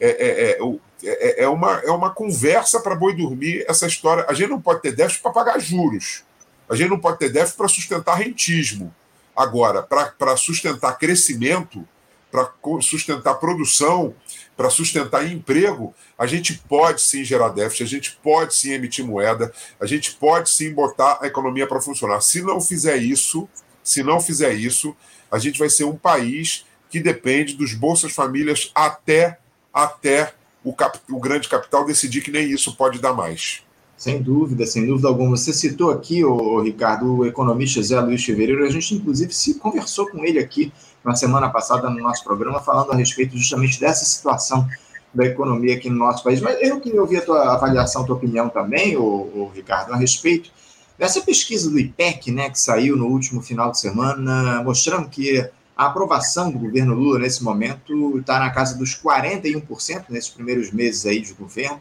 [0.00, 0.58] é, é,
[1.04, 4.24] é, é uma, é uma conversa para boi dormir essa história.
[4.28, 6.24] A gente não pode ter déficit para pagar juros.
[6.68, 8.94] A gente não pode ter déficit para sustentar rentismo.
[9.36, 11.86] Agora, para sustentar crescimento,
[12.30, 14.14] para sustentar produção,
[14.56, 19.52] para sustentar emprego, a gente pode sim gerar déficit, a gente pode sim emitir moeda,
[19.80, 22.20] a gente pode sim botar a economia para funcionar.
[22.20, 23.48] Se não fizer isso,
[23.82, 24.96] se não fizer isso,
[25.30, 29.38] a gente vai ser um país que depende dos bolsas famílias até
[29.74, 30.32] até
[30.62, 33.62] o, cap, o grande capital decidir que nem isso pode dar mais.
[33.96, 35.36] Sem dúvida, sem dúvida alguma.
[35.36, 40.08] Você citou aqui, o Ricardo, o economista Zé Luiz Fevereiro, a gente inclusive se conversou
[40.08, 40.72] com ele aqui
[41.04, 44.66] na semana passada no nosso programa, falando a respeito justamente dessa situação
[45.12, 46.40] da economia aqui no nosso país.
[46.40, 50.50] Mas eu queria ouvir a tua avaliação, a tua opinião também, o, Ricardo, a respeito
[50.98, 55.86] dessa pesquisa do IPEC, né, que saiu no último final de semana, mostrando que a
[55.86, 61.20] aprovação do governo Lula nesse momento está na casa dos 41% nesses primeiros meses aí
[61.20, 61.80] de governo.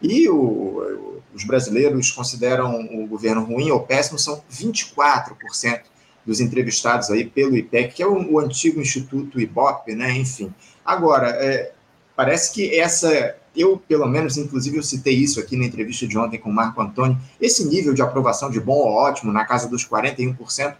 [0.00, 5.82] E o, os brasileiros consideram o governo ruim ou péssimo, são 24%
[6.24, 10.12] dos entrevistados aí pelo IPEC, que é o, o antigo Instituto IBOP, né?
[10.16, 10.52] Enfim.
[10.84, 11.72] Agora, é,
[12.16, 13.36] parece que essa.
[13.54, 16.80] Eu, pelo menos, inclusive, eu citei isso aqui na entrevista de ontem com o Marco
[16.82, 17.16] Antônio.
[17.40, 20.74] Esse nível de aprovação de bom ou ótimo, na casa dos 41%,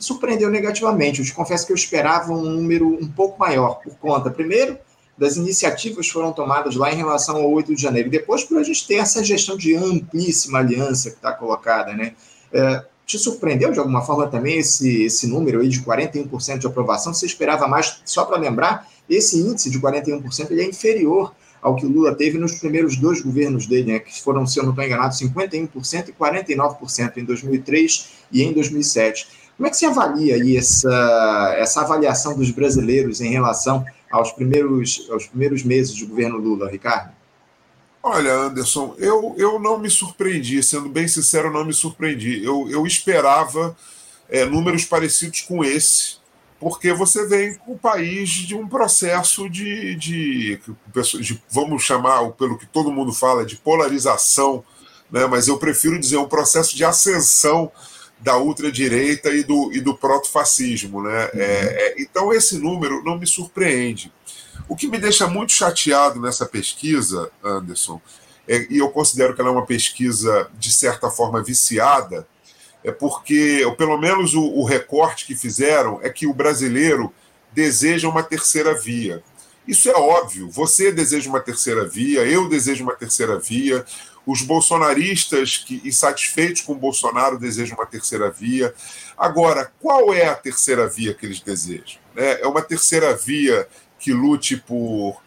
[0.00, 1.20] surpreendeu negativamente.
[1.20, 4.76] Eu te confesso que eu esperava um número um pouco maior, por conta, primeiro,
[5.16, 8.08] das iniciativas foram tomadas lá em relação ao 8 de janeiro.
[8.08, 12.14] E depois, por a gente ter essa gestão de amplíssima aliança que está colocada, né?
[12.52, 17.12] É, te surpreendeu de alguma forma também esse, esse número aí de 41% de aprovação?
[17.12, 18.00] Você esperava mais?
[18.04, 22.38] Só para lembrar, esse índice de 41% ele é inferior ao que o Lula teve
[22.38, 26.12] nos primeiros dois governos dele, né, que foram, se eu não estou enganado, 51% e
[26.12, 29.28] 49% em 2003 e em 2007.
[29.60, 35.06] Como é que você avalia aí essa, essa avaliação dos brasileiros em relação aos primeiros,
[35.10, 37.12] aos primeiros meses de governo Lula, Ricardo?
[38.02, 42.42] Olha, Anderson, eu, eu não me surpreendi, sendo bem sincero, não me surpreendi.
[42.42, 43.76] Eu, eu esperava
[44.30, 46.16] é, números parecidos com esse,
[46.58, 50.58] porque você vem com o país de um processo de, de,
[51.20, 54.64] de, vamos chamar, pelo que todo mundo fala, de polarização,
[55.10, 55.26] né?
[55.26, 57.70] mas eu prefiro dizer um processo de ascensão
[58.20, 61.02] da ultradireita e do, e do protofascismo.
[61.02, 61.24] Né?
[61.32, 61.40] Uhum.
[61.40, 64.12] É, é, então, esse número não me surpreende.
[64.68, 68.00] O que me deixa muito chateado nessa pesquisa, Anderson,
[68.46, 72.26] é, e eu considero que ela é uma pesquisa, de certa forma, viciada,
[72.82, 77.12] é porque, ou pelo menos o, o recorte que fizeram, é que o brasileiro
[77.52, 79.22] deseja uma terceira via.
[79.66, 80.50] Isso é óbvio.
[80.50, 83.84] Você deseja uma terceira via, eu desejo uma terceira via,
[84.26, 88.74] Os bolsonaristas que insatisfeitos com Bolsonaro desejam uma terceira via.
[89.16, 91.98] Agora, qual é a terceira via que eles desejam?
[92.16, 93.66] É uma terceira via
[93.98, 95.20] que lute por,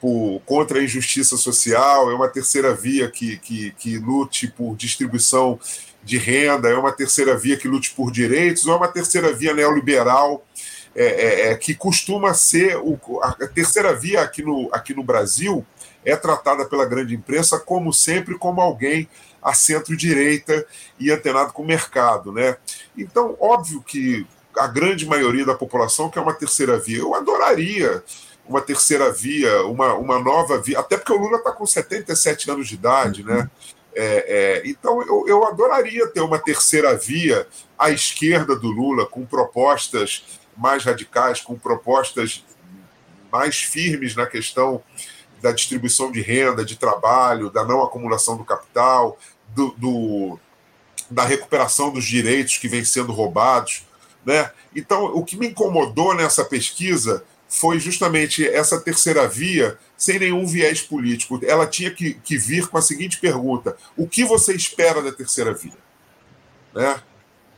[0.00, 5.58] por contra a injustiça social, é uma terceira via que, que, que lute por distribuição
[6.02, 9.52] de renda, é uma terceira via que lute por direitos, ou é uma terceira via
[9.52, 10.44] neoliberal
[10.94, 15.64] é, é, é, que costuma ser o, a terceira via aqui no, aqui no Brasil
[16.04, 19.08] é tratada pela grande imprensa como sempre como alguém
[19.42, 20.66] a centro-direita
[20.98, 22.56] e antenado com o mercado, né?
[22.96, 24.26] Então, óbvio que
[24.56, 26.98] a grande maioria da população quer uma terceira via.
[26.98, 28.02] Eu adoraria
[28.46, 32.68] uma terceira via, uma, uma nova via, até porque o Lula está com 77 anos
[32.68, 33.48] de idade, né?
[33.94, 37.46] É, é, então, eu, eu adoraria ter uma terceira via
[37.78, 42.44] à esquerda do Lula, com propostas mais radicais, com propostas
[43.32, 44.82] mais firmes na questão
[45.40, 49.18] da distribuição de renda, de trabalho, da não acumulação do capital,
[49.48, 50.38] do, do,
[51.10, 53.84] da recuperação dos direitos que vêm sendo roubados.
[54.24, 54.50] Né?
[54.74, 60.80] Então, o que me incomodou nessa pesquisa foi justamente essa terceira via sem nenhum viés
[60.80, 61.40] político.
[61.44, 65.52] Ela tinha que, que vir com a seguinte pergunta: o que você espera da terceira
[65.52, 65.72] via?
[66.74, 67.02] Né?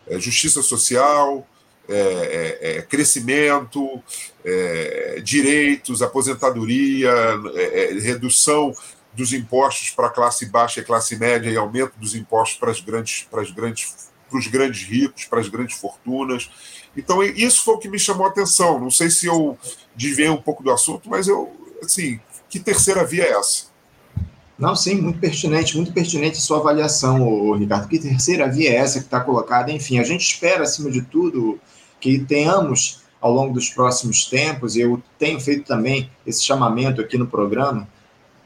[0.06, 1.46] É justiça social,
[1.88, 4.02] é, é, é, crescimento,
[4.44, 7.10] é, direitos, aposentadoria,
[7.54, 8.72] é, redução
[9.12, 12.80] dos impostos para a classe baixa e classe média e aumento dos impostos para as
[12.80, 16.50] grandes, para as grandes, para os grandes ricos, para as grandes fortunas.
[16.96, 18.78] Então isso foi o que me chamou a atenção.
[18.78, 19.58] Não sei se eu
[19.94, 21.52] desviei um pouco do assunto, mas eu,
[21.82, 23.71] assim, que terceira via é essa?
[24.62, 27.88] Não, sim, muito pertinente, muito pertinente sua avaliação, Ricardo.
[27.88, 29.72] Que terceira via é essa que está colocada?
[29.72, 31.58] Enfim, a gente espera, acima de tudo,
[31.98, 37.18] que tenhamos ao longo dos próximos tempos, e eu tenho feito também esse chamamento aqui
[37.18, 37.88] no programa,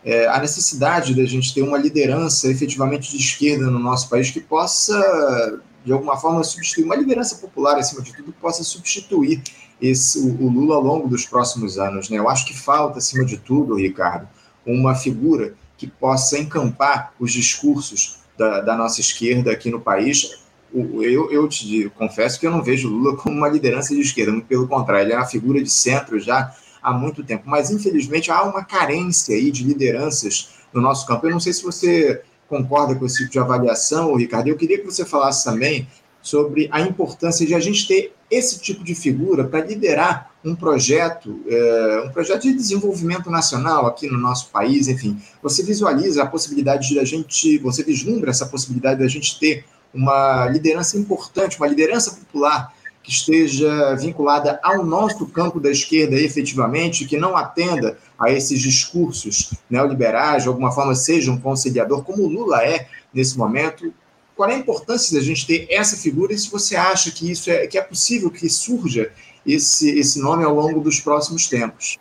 [0.03, 4.41] é, a necessidade da gente ter uma liderança efetivamente de esquerda no nosso país que
[4.41, 9.43] possa, de alguma forma, substituir, uma liderança popular, acima de tudo, que possa substituir
[9.83, 12.09] esse, o, Lula ao longo dos próximos anos.
[12.09, 12.17] Né?
[12.17, 14.27] Eu acho que falta, acima de tudo, Ricardo,
[14.65, 20.39] uma figura que possa encampar os discursos da, da nossa esquerda aqui no país,
[20.75, 24.33] eu, eu te digo, confesso que eu não vejo Lula como uma liderança de esquerda,
[24.33, 27.45] muito pelo contrário, ele é uma figura de centro já há muito tempo.
[27.47, 31.27] Mas, infelizmente, há uma carência aí de lideranças no nosso campo.
[31.27, 34.49] Eu não sei se você concorda com esse tipo de avaliação, Ricardo.
[34.49, 35.89] Eu queria que você falasse também
[36.23, 41.41] sobre a importância de a gente ter esse tipo de figura para liderar um projeto,
[41.49, 45.21] é, um projeto de desenvolvimento nacional aqui no nosso país, enfim.
[45.43, 50.47] Você visualiza a possibilidade de a gente, você vislumbra essa possibilidade da gente ter uma
[50.47, 52.73] liderança importante, uma liderança popular
[53.03, 59.53] que esteja vinculada ao nosso campo da esquerda efetivamente, que não atenda a esses discursos
[59.69, 63.93] neoliberais, de alguma forma seja um conciliador, como o Lula é nesse momento.
[64.37, 67.51] Qual é a importância da gente ter essa figura e se você acha que isso
[67.51, 69.11] é, que é possível que surja
[69.47, 71.99] esse, esse nome ao longo dos próximos tempos?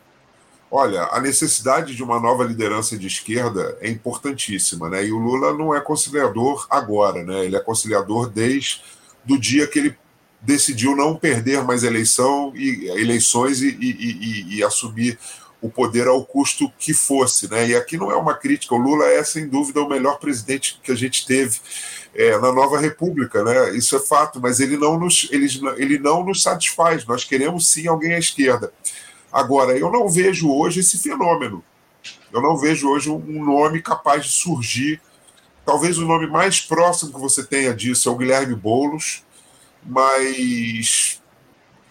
[0.70, 5.06] Olha, a necessidade de uma nova liderança de esquerda é importantíssima, né?
[5.06, 7.46] E o Lula não é conciliador agora, né?
[7.46, 8.82] Ele é conciliador desde
[9.24, 9.98] do dia que ele
[10.42, 15.18] decidiu não perder mais eleição e eleições e, e, e, e, assumir
[15.66, 17.68] o poder ao custo que fosse, né?
[17.68, 18.76] E aqui não é uma crítica.
[18.76, 21.60] O Lula é sem dúvida o melhor presidente que a gente teve
[22.14, 23.76] é, na nova república, né?
[23.76, 24.40] Isso é fato.
[24.40, 25.48] Mas ele não nos ele,
[25.78, 27.04] ele não nos satisfaz.
[27.06, 28.72] Nós queremos sim alguém à esquerda.
[29.34, 31.64] Agora, eu não vejo hoje esse fenômeno.
[32.32, 35.02] Eu não vejo hoje um nome capaz de surgir.
[35.66, 39.24] Talvez o nome mais próximo que você tenha disso é o Guilherme Boulos,
[39.84, 41.20] mas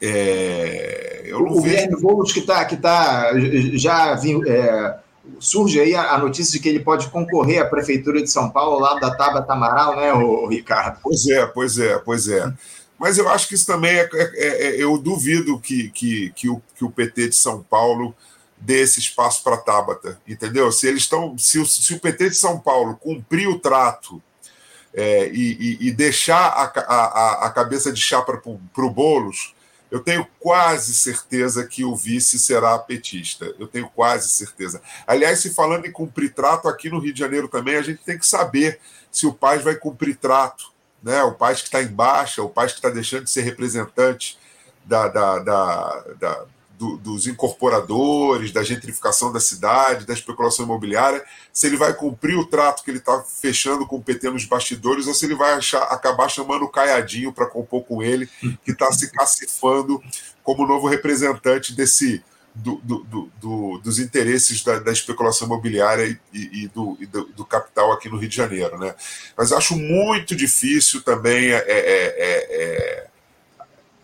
[0.06, 1.62] é, eu não o.
[1.62, 3.30] Guilherme Boulos que está que tá,
[3.72, 4.14] já
[4.46, 4.98] é,
[5.40, 8.98] surge aí a, notícia de que ele pode concorrer à prefeitura de São Paulo, lá
[8.98, 10.98] da Tabata Amaral, né, o Ricardo?
[11.02, 12.52] Pois é, pois é, pois é.
[12.98, 14.08] Mas eu acho que isso também é.
[14.12, 18.14] é, é, é eu duvido que, que, que, o, que o PT de São Paulo
[18.58, 20.70] dê esse espaço para a Tabata, entendeu?
[20.70, 21.36] Se eles estão.
[21.38, 24.22] Se o, se o PT de São Paulo cumprir o trato
[24.92, 29.53] é, e, e, e, deixar a, a, a cabeça de chapa para o Boulos,
[29.94, 33.54] eu tenho quase certeza que o vice será petista.
[33.60, 34.82] Eu tenho quase certeza.
[35.06, 38.18] Aliás, se falando em cumprir trato, aqui no Rio de Janeiro também, a gente tem
[38.18, 38.80] que saber
[39.12, 41.22] se o Paz vai cumprir trato né?
[41.22, 44.36] o país que está em baixa, o país que está deixando de ser representante
[44.84, 46.46] da, da, da, da
[46.84, 52.44] do, dos incorporadores, da gentrificação da cidade, da especulação imobiliária, se ele vai cumprir o
[52.44, 55.82] trato que ele está fechando com o PT nos bastidores ou se ele vai achar,
[55.84, 58.28] acabar chamando o Caiadinho para compor com ele,
[58.64, 60.02] que está se cacifando
[60.42, 62.22] como novo representante desse
[62.54, 67.90] do, do, do, dos interesses da, da especulação imobiliária e, e, do, e do, capital
[67.90, 68.78] aqui no Rio de Janeiro.
[68.78, 68.94] Né?
[69.36, 73.03] Mas acho muito difícil também é, é, é, é,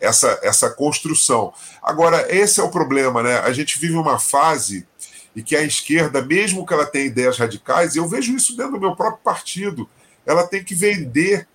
[0.01, 1.53] essa, essa construção.
[1.83, 3.39] Agora, esse é o problema, né?
[3.41, 4.87] A gente vive uma fase
[5.35, 8.81] e que a esquerda, mesmo que ela tenha ideias radicais, eu vejo isso dentro do
[8.81, 9.89] meu próprio partido,
[10.27, 11.47] ela tem que vender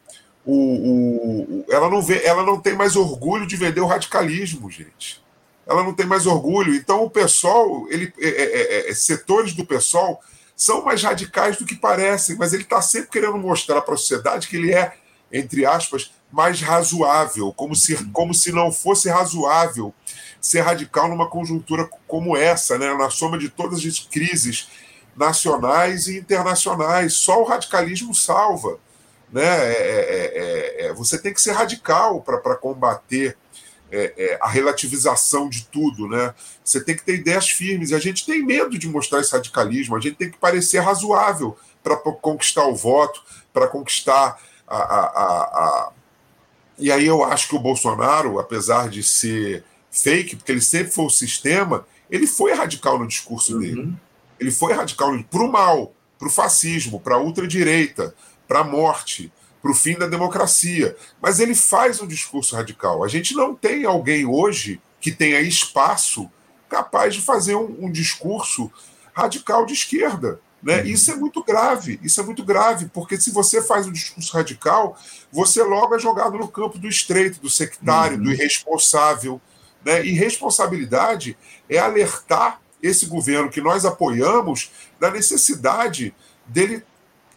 [0.45, 5.25] o, o, ela não vê, ela não tem mais orgulho de vender o radicalismo, gente
[5.65, 6.75] ela não tem mais orgulho.
[6.75, 10.21] Então o PSOL, ele, é, é, é, é, setores do PSOL
[10.55, 14.47] são mais radicais do que parecem, mas ele está sempre querendo mostrar para a sociedade
[14.47, 14.93] que ele é,
[15.31, 19.93] entre aspas, mais razoável, como se, como se não fosse razoável
[20.41, 22.93] ser radical numa conjuntura como essa, né?
[22.93, 24.67] na soma de todas as crises
[25.15, 27.13] nacionais e internacionais.
[27.13, 28.77] Só o radicalismo salva.
[29.31, 29.45] Né?
[29.45, 33.37] É, é, é, você tem que ser radical para combater
[33.89, 36.33] é, é, a relativização de tudo, né?
[36.63, 37.91] Você tem que ter ideias firmes.
[37.91, 39.95] E a gente tem medo de mostrar esse radicalismo.
[39.95, 43.23] A gente tem que parecer razoável para conquistar o voto,
[43.53, 45.91] para conquistar a, a, a,
[46.77, 51.05] E aí eu acho que o Bolsonaro, apesar de ser fake, porque ele sempre foi
[51.05, 53.59] o sistema, ele foi radical no discurso uhum.
[53.59, 53.93] dele.
[54.39, 58.13] Ele foi radical para o mal, para o fascismo, para a ultradireita,
[58.47, 59.31] para a morte
[59.65, 60.95] para o fim da democracia.
[61.19, 63.03] Mas ele faz um discurso radical.
[63.03, 66.29] A gente não tem alguém hoje que tenha espaço
[66.69, 68.71] capaz de fazer um, um discurso
[69.11, 70.39] radical de esquerda.
[70.65, 70.81] Né?
[70.81, 70.87] Uhum.
[70.87, 74.97] Isso é muito grave, isso é muito grave, porque se você faz um discurso radical,
[75.31, 78.23] você logo é jogado no campo do estreito, do sectário, uhum.
[78.23, 79.39] do irresponsável.
[79.85, 80.03] Né?
[80.03, 81.37] E responsabilidade
[81.69, 86.15] é alertar esse governo que nós apoiamos da necessidade
[86.47, 86.83] dele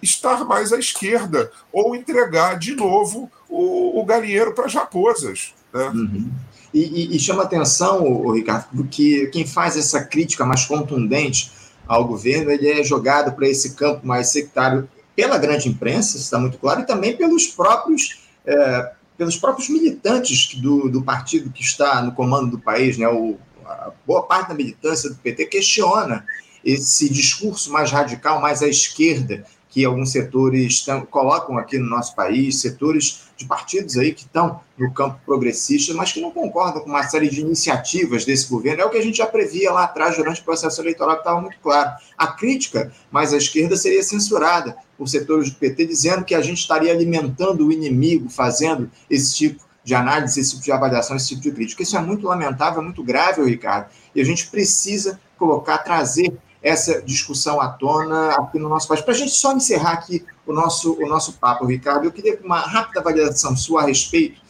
[0.03, 5.53] estar mais à esquerda ou entregar de novo o, o galinheiro para as raposas.
[5.70, 5.85] Né?
[5.89, 6.31] Uhum.
[6.72, 11.58] E, e, e, chama atenção, Ricardo, porque quem faz essa crítica mais contundente
[11.89, 16.59] ao governo ele é jogado para esse campo mais sectário pela grande imprensa, está muito
[16.59, 22.12] claro, e também pelos próprios é, pelos próprios militantes do, do partido que está no
[22.12, 23.09] comando do país, né?
[23.09, 23.36] O,
[23.66, 26.24] a boa parte da militância do PT questiona
[26.64, 32.14] esse discurso mais radical, mais à esquerda, que alguns setores tão, colocam aqui no nosso
[32.14, 36.91] país, setores de partidos aí que estão no campo progressista, mas que não concordam com
[36.91, 38.82] uma série de iniciativas desse governo.
[38.82, 41.41] É o que a gente já previa lá atrás, durante o processo eleitoral, que estava
[41.41, 41.93] muito claro.
[42.16, 46.59] A crítica mais à esquerda seria censurada por setores do PT, dizendo que a gente
[46.59, 51.41] estaria alimentando o inimigo, fazendo esse tipo de análise, esse tipo de avaliação, esse tipo
[51.41, 51.82] de crítica.
[51.84, 57.01] Isso é muito lamentável, é muito grave, Ricardo, e a gente precisa colocar, trazer essa
[57.03, 59.01] discussão à tona aqui no nosso país.
[59.01, 62.61] Para a gente só encerrar aqui o nosso, o nosso papo, Ricardo, eu queria uma
[62.61, 64.41] rápida avaliação sua a respeito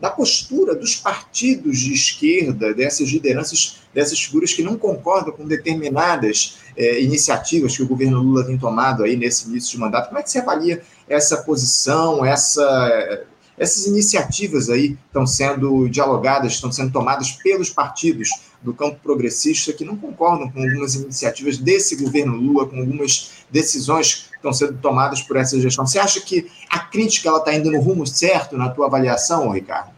[0.00, 6.58] da postura dos partidos de esquerda, dessas lideranças, dessas figuras que não concordam com determinadas
[6.76, 10.08] é, iniciativas que o governo Lula tem tomado aí nesse início de mandato.
[10.08, 13.24] Como é que você avalia essa posição, essa
[13.58, 18.30] essas iniciativas aí estão sendo dialogadas, estão sendo tomadas pelos partidos
[18.62, 24.28] do campo progressista que não concordam com algumas iniciativas desse governo Lula, com algumas decisões
[24.30, 25.86] que estão sendo tomadas por essa gestão.
[25.86, 29.90] Você acha que a crítica está indo no rumo certo na tua avaliação, Ricardo?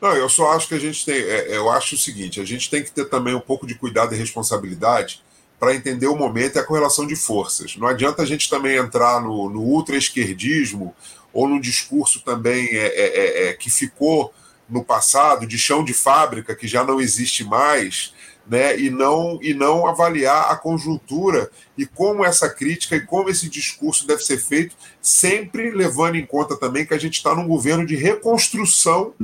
[0.00, 1.16] Não, eu só acho que a gente tem.
[1.16, 4.14] É, eu acho o seguinte: a gente tem que ter também um pouco de cuidado
[4.14, 5.22] e responsabilidade
[5.58, 7.76] para entender o momento e a correlação de forças.
[7.76, 10.94] Não adianta a gente também entrar no, no ultra-esquerdismo
[11.32, 14.32] ou num discurso também é, é, é, é, que ficou
[14.68, 18.12] no passado, de chão de fábrica, que já não existe mais,
[18.46, 23.48] né, e, não, e não avaliar a conjuntura e como essa crítica e como esse
[23.48, 27.86] discurso deve ser feito, sempre levando em conta também que a gente está num governo
[27.86, 29.14] de reconstrução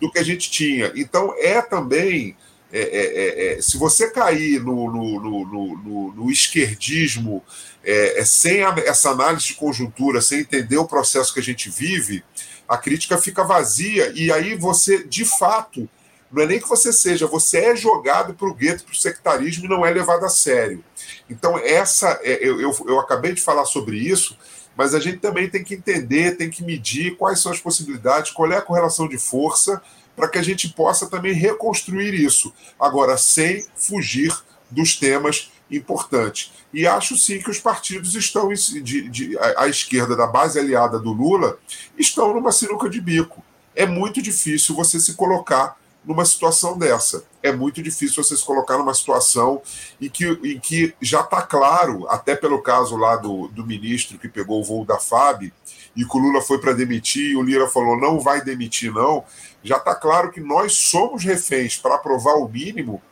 [0.00, 0.92] do que a gente tinha.
[0.94, 2.36] Então, é também.
[2.72, 7.42] É, é, é, é se você cair no, no, no, no esquerdismo
[7.84, 11.70] é, é, sem a, essa análise de conjuntura, sem entender o processo que a gente
[11.70, 12.22] vive,
[12.68, 15.88] a crítica fica vazia e aí você, de fato,
[16.30, 19.64] não é nem que você seja, você é jogado para o gueto, para o sectarismo
[19.64, 20.84] e não é levado a sério.
[21.28, 24.38] Então, essa, é, eu, eu, eu acabei de falar sobre isso,
[24.76, 28.50] mas a gente também tem que entender, tem que medir quais são as possibilidades, qual
[28.52, 29.82] é a correlação de força,
[30.14, 32.52] para que a gente possa também reconstruir isso.
[32.78, 34.32] Agora, sem fugir
[34.70, 36.52] dos temas importantes.
[36.72, 41.12] E acho sim que os partidos estão de, de, à esquerda da base aliada do
[41.12, 41.58] Lula
[41.98, 43.42] estão numa sinuca de bico.
[43.74, 47.24] É muito difícil você se colocar numa situação dessa.
[47.42, 49.62] É muito difícil você se colocar numa situação
[50.00, 54.28] em que, em que já está claro, até pelo caso lá do, do ministro que
[54.28, 55.52] pegou o voo da FAB,
[55.96, 59.24] e que o Lula foi para demitir, e o Lira falou: não vai demitir, não.
[59.62, 63.02] Já está claro que nós somos reféns para aprovar o mínimo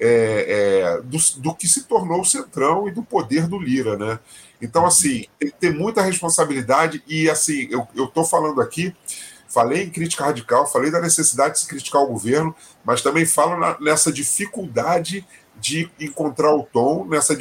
[0.00, 4.18] é, é, do, do, que se tornou o Centrão e do poder do Lira, né?
[4.60, 8.94] Então, assim, tem que ter muita responsabilidade e, assim, eu estou falando aqui,
[9.48, 13.58] falei em crítica radical, falei da necessidade de se criticar o governo, mas também falo
[13.58, 15.26] na, nessa dificuldade
[15.58, 17.36] de encontrar o tom, nessa,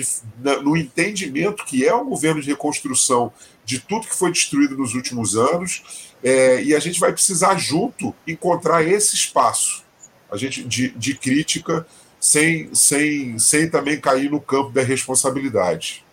[0.61, 3.31] no entendimento que é um governo de reconstrução
[3.63, 8.13] de tudo que foi destruído nos últimos anos, é, e a gente vai precisar junto
[8.27, 9.87] encontrar esse espaço
[10.31, 11.85] a gente de, de crítica
[12.19, 16.03] sem, sem, sem também cair no campo da responsabilidade.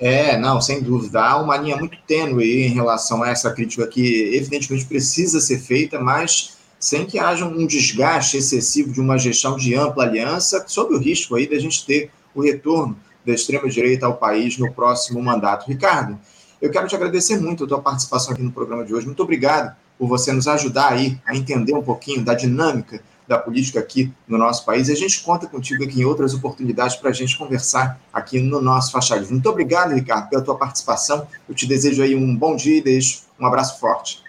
[0.00, 1.20] É, não, sem dúvida.
[1.20, 5.98] Há uma linha muito tênue em relação a essa crítica que, evidentemente, precisa ser feita,
[5.98, 10.98] mas sem que haja um desgaste excessivo de uma gestão de ampla aliança, sob o
[10.98, 15.66] risco aí da gente ter o retorno da extrema-direita ao país no próximo mandato.
[15.66, 16.18] Ricardo,
[16.62, 19.06] eu quero te agradecer muito a tua participação aqui no programa de hoje.
[19.06, 23.78] Muito obrigado por você nos ajudar aí a entender um pouquinho da dinâmica da política
[23.78, 24.88] aqui no nosso país.
[24.88, 28.62] E a gente conta contigo aqui em outras oportunidades para a gente conversar aqui no
[28.62, 29.32] nosso Livre.
[29.32, 31.28] Muito obrigado, Ricardo, pela tua participação.
[31.46, 34.22] Eu te desejo aí um bom dia e deixo um abraço forte.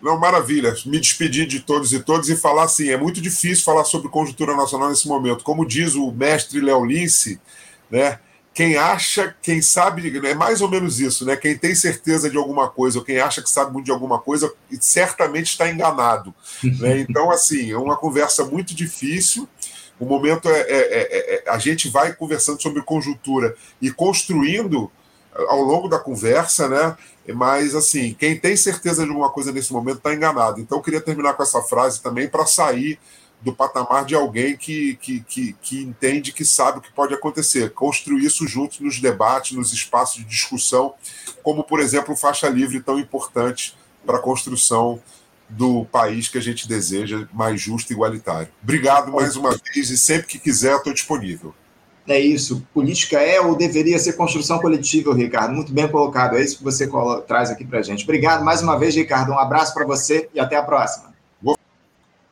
[0.00, 0.72] Não, maravilha.
[0.86, 4.54] Me despedir de todos e todas e falar assim: é muito difícil falar sobre conjuntura
[4.54, 5.42] nacional nesse momento.
[5.42, 7.40] Como diz o mestre Léo Lince,
[7.90, 8.20] né?
[8.54, 11.36] Quem acha, quem sabe, é mais ou menos isso, né?
[11.36, 14.50] Quem tem certeza de alguma coisa, ou quem acha que sabe muito de alguma coisa,
[14.80, 16.32] certamente está enganado.
[16.62, 17.00] Né?
[17.00, 19.48] Então, assim, é uma conversa muito difícil.
[19.98, 24.88] O momento é, é, é, é, a gente vai conversando sobre conjuntura e construindo
[25.48, 26.96] ao longo da conversa, né?
[27.34, 30.60] Mas assim, quem tem certeza de alguma coisa nesse momento está enganado.
[30.60, 33.00] Então, eu queria terminar com essa frase também para sair
[33.44, 37.70] do patamar de alguém que, que, que, que, entende, que sabe o que pode acontecer.
[37.72, 40.94] Construir isso juntos nos debates, nos espaços de discussão,
[41.42, 43.76] como, por exemplo, faixa livre tão importante
[44.06, 45.00] para a construção
[45.46, 48.48] do país que a gente deseja, mais justo e igualitário.
[48.62, 51.54] Obrigado mais uma vez e sempre que quiser estou disponível.
[52.08, 52.66] É isso.
[52.72, 55.54] Política é ou deveria ser construção coletiva, Ricardo.
[55.54, 56.36] Muito bem colocado.
[56.36, 56.88] É isso que você
[57.26, 58.04] traz aqui para gente.
[58.04, 59.32] Obrigado mais uma vez, Ricardo.
[59.32, 61.13] Um abraço para você e até a próxima.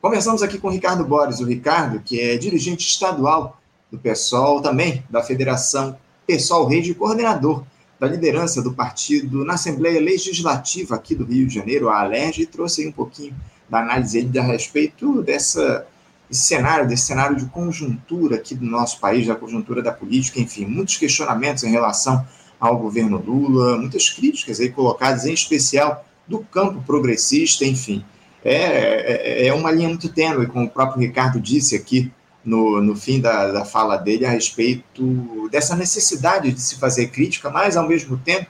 [0.03, 3.57] Conversamos aqui com o Ricardo Borges, o Ricardo, que é dirigente estadual
[3.89, 5.97] do PSOL, também da Federação
[6.27, 7.63] PSOL Rede e coordenador
[7.97, 12.45] da liderança do partido na Assembleia Legislativa aqui do Rio de Janeiro, a ALERJ, e
[12.45, 13.33] trouxe aí um pouquinho
[13.69, 15.87] da análise dele a respeito dessa,
[16.29, 20.65] desse cenário, desse cenário de conjuntura aqui do nosso país, da conjuntura da política, enfim,
[20.65, 22.27] muitos questionamentos em relação
[22.59, 28.03] ao governo Lula, muitas críticas aí colocadas, em especial do campo progressista, enfim.
[28.43, 32.11] É, é, é uma linha muito tênue, como o próprio Ricardo disse aqui
[32.43, 37.49] no, no fim da, da fala dele, a respeito dessa necessidade de se fazer crítica,
[37.49, 38.47] mas, ao mesmo tempo,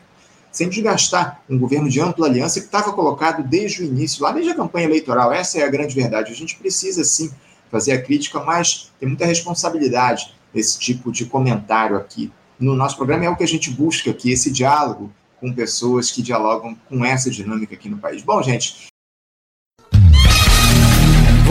[0.51, 4.51] sem desgastar um governo de ampla aliança que estava colocado desde o início, lá desde
[4.51, 5.31] a campanha eleitoral.
[5.31, 6.31] Essa é a grande verdade.
[6.31, 7.31] A gente precisa, sim,
[7.71, 12.31] fazer a crítica, mas tem muita responsabilidade nesse tipo de comentário aqui.
[12.59, 16.21] No nosso programa é o que a gente busca aqui, esse diálogo com pessoas que
[16.21, 18.21] dialogam com essa dinâmica aqui no país.
[18.21, 18.92] Bom, gente,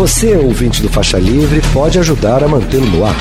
[0.03, 3.15] você, ouvinte do Faixa Livre, pode ajudar a mantê-lo no ar.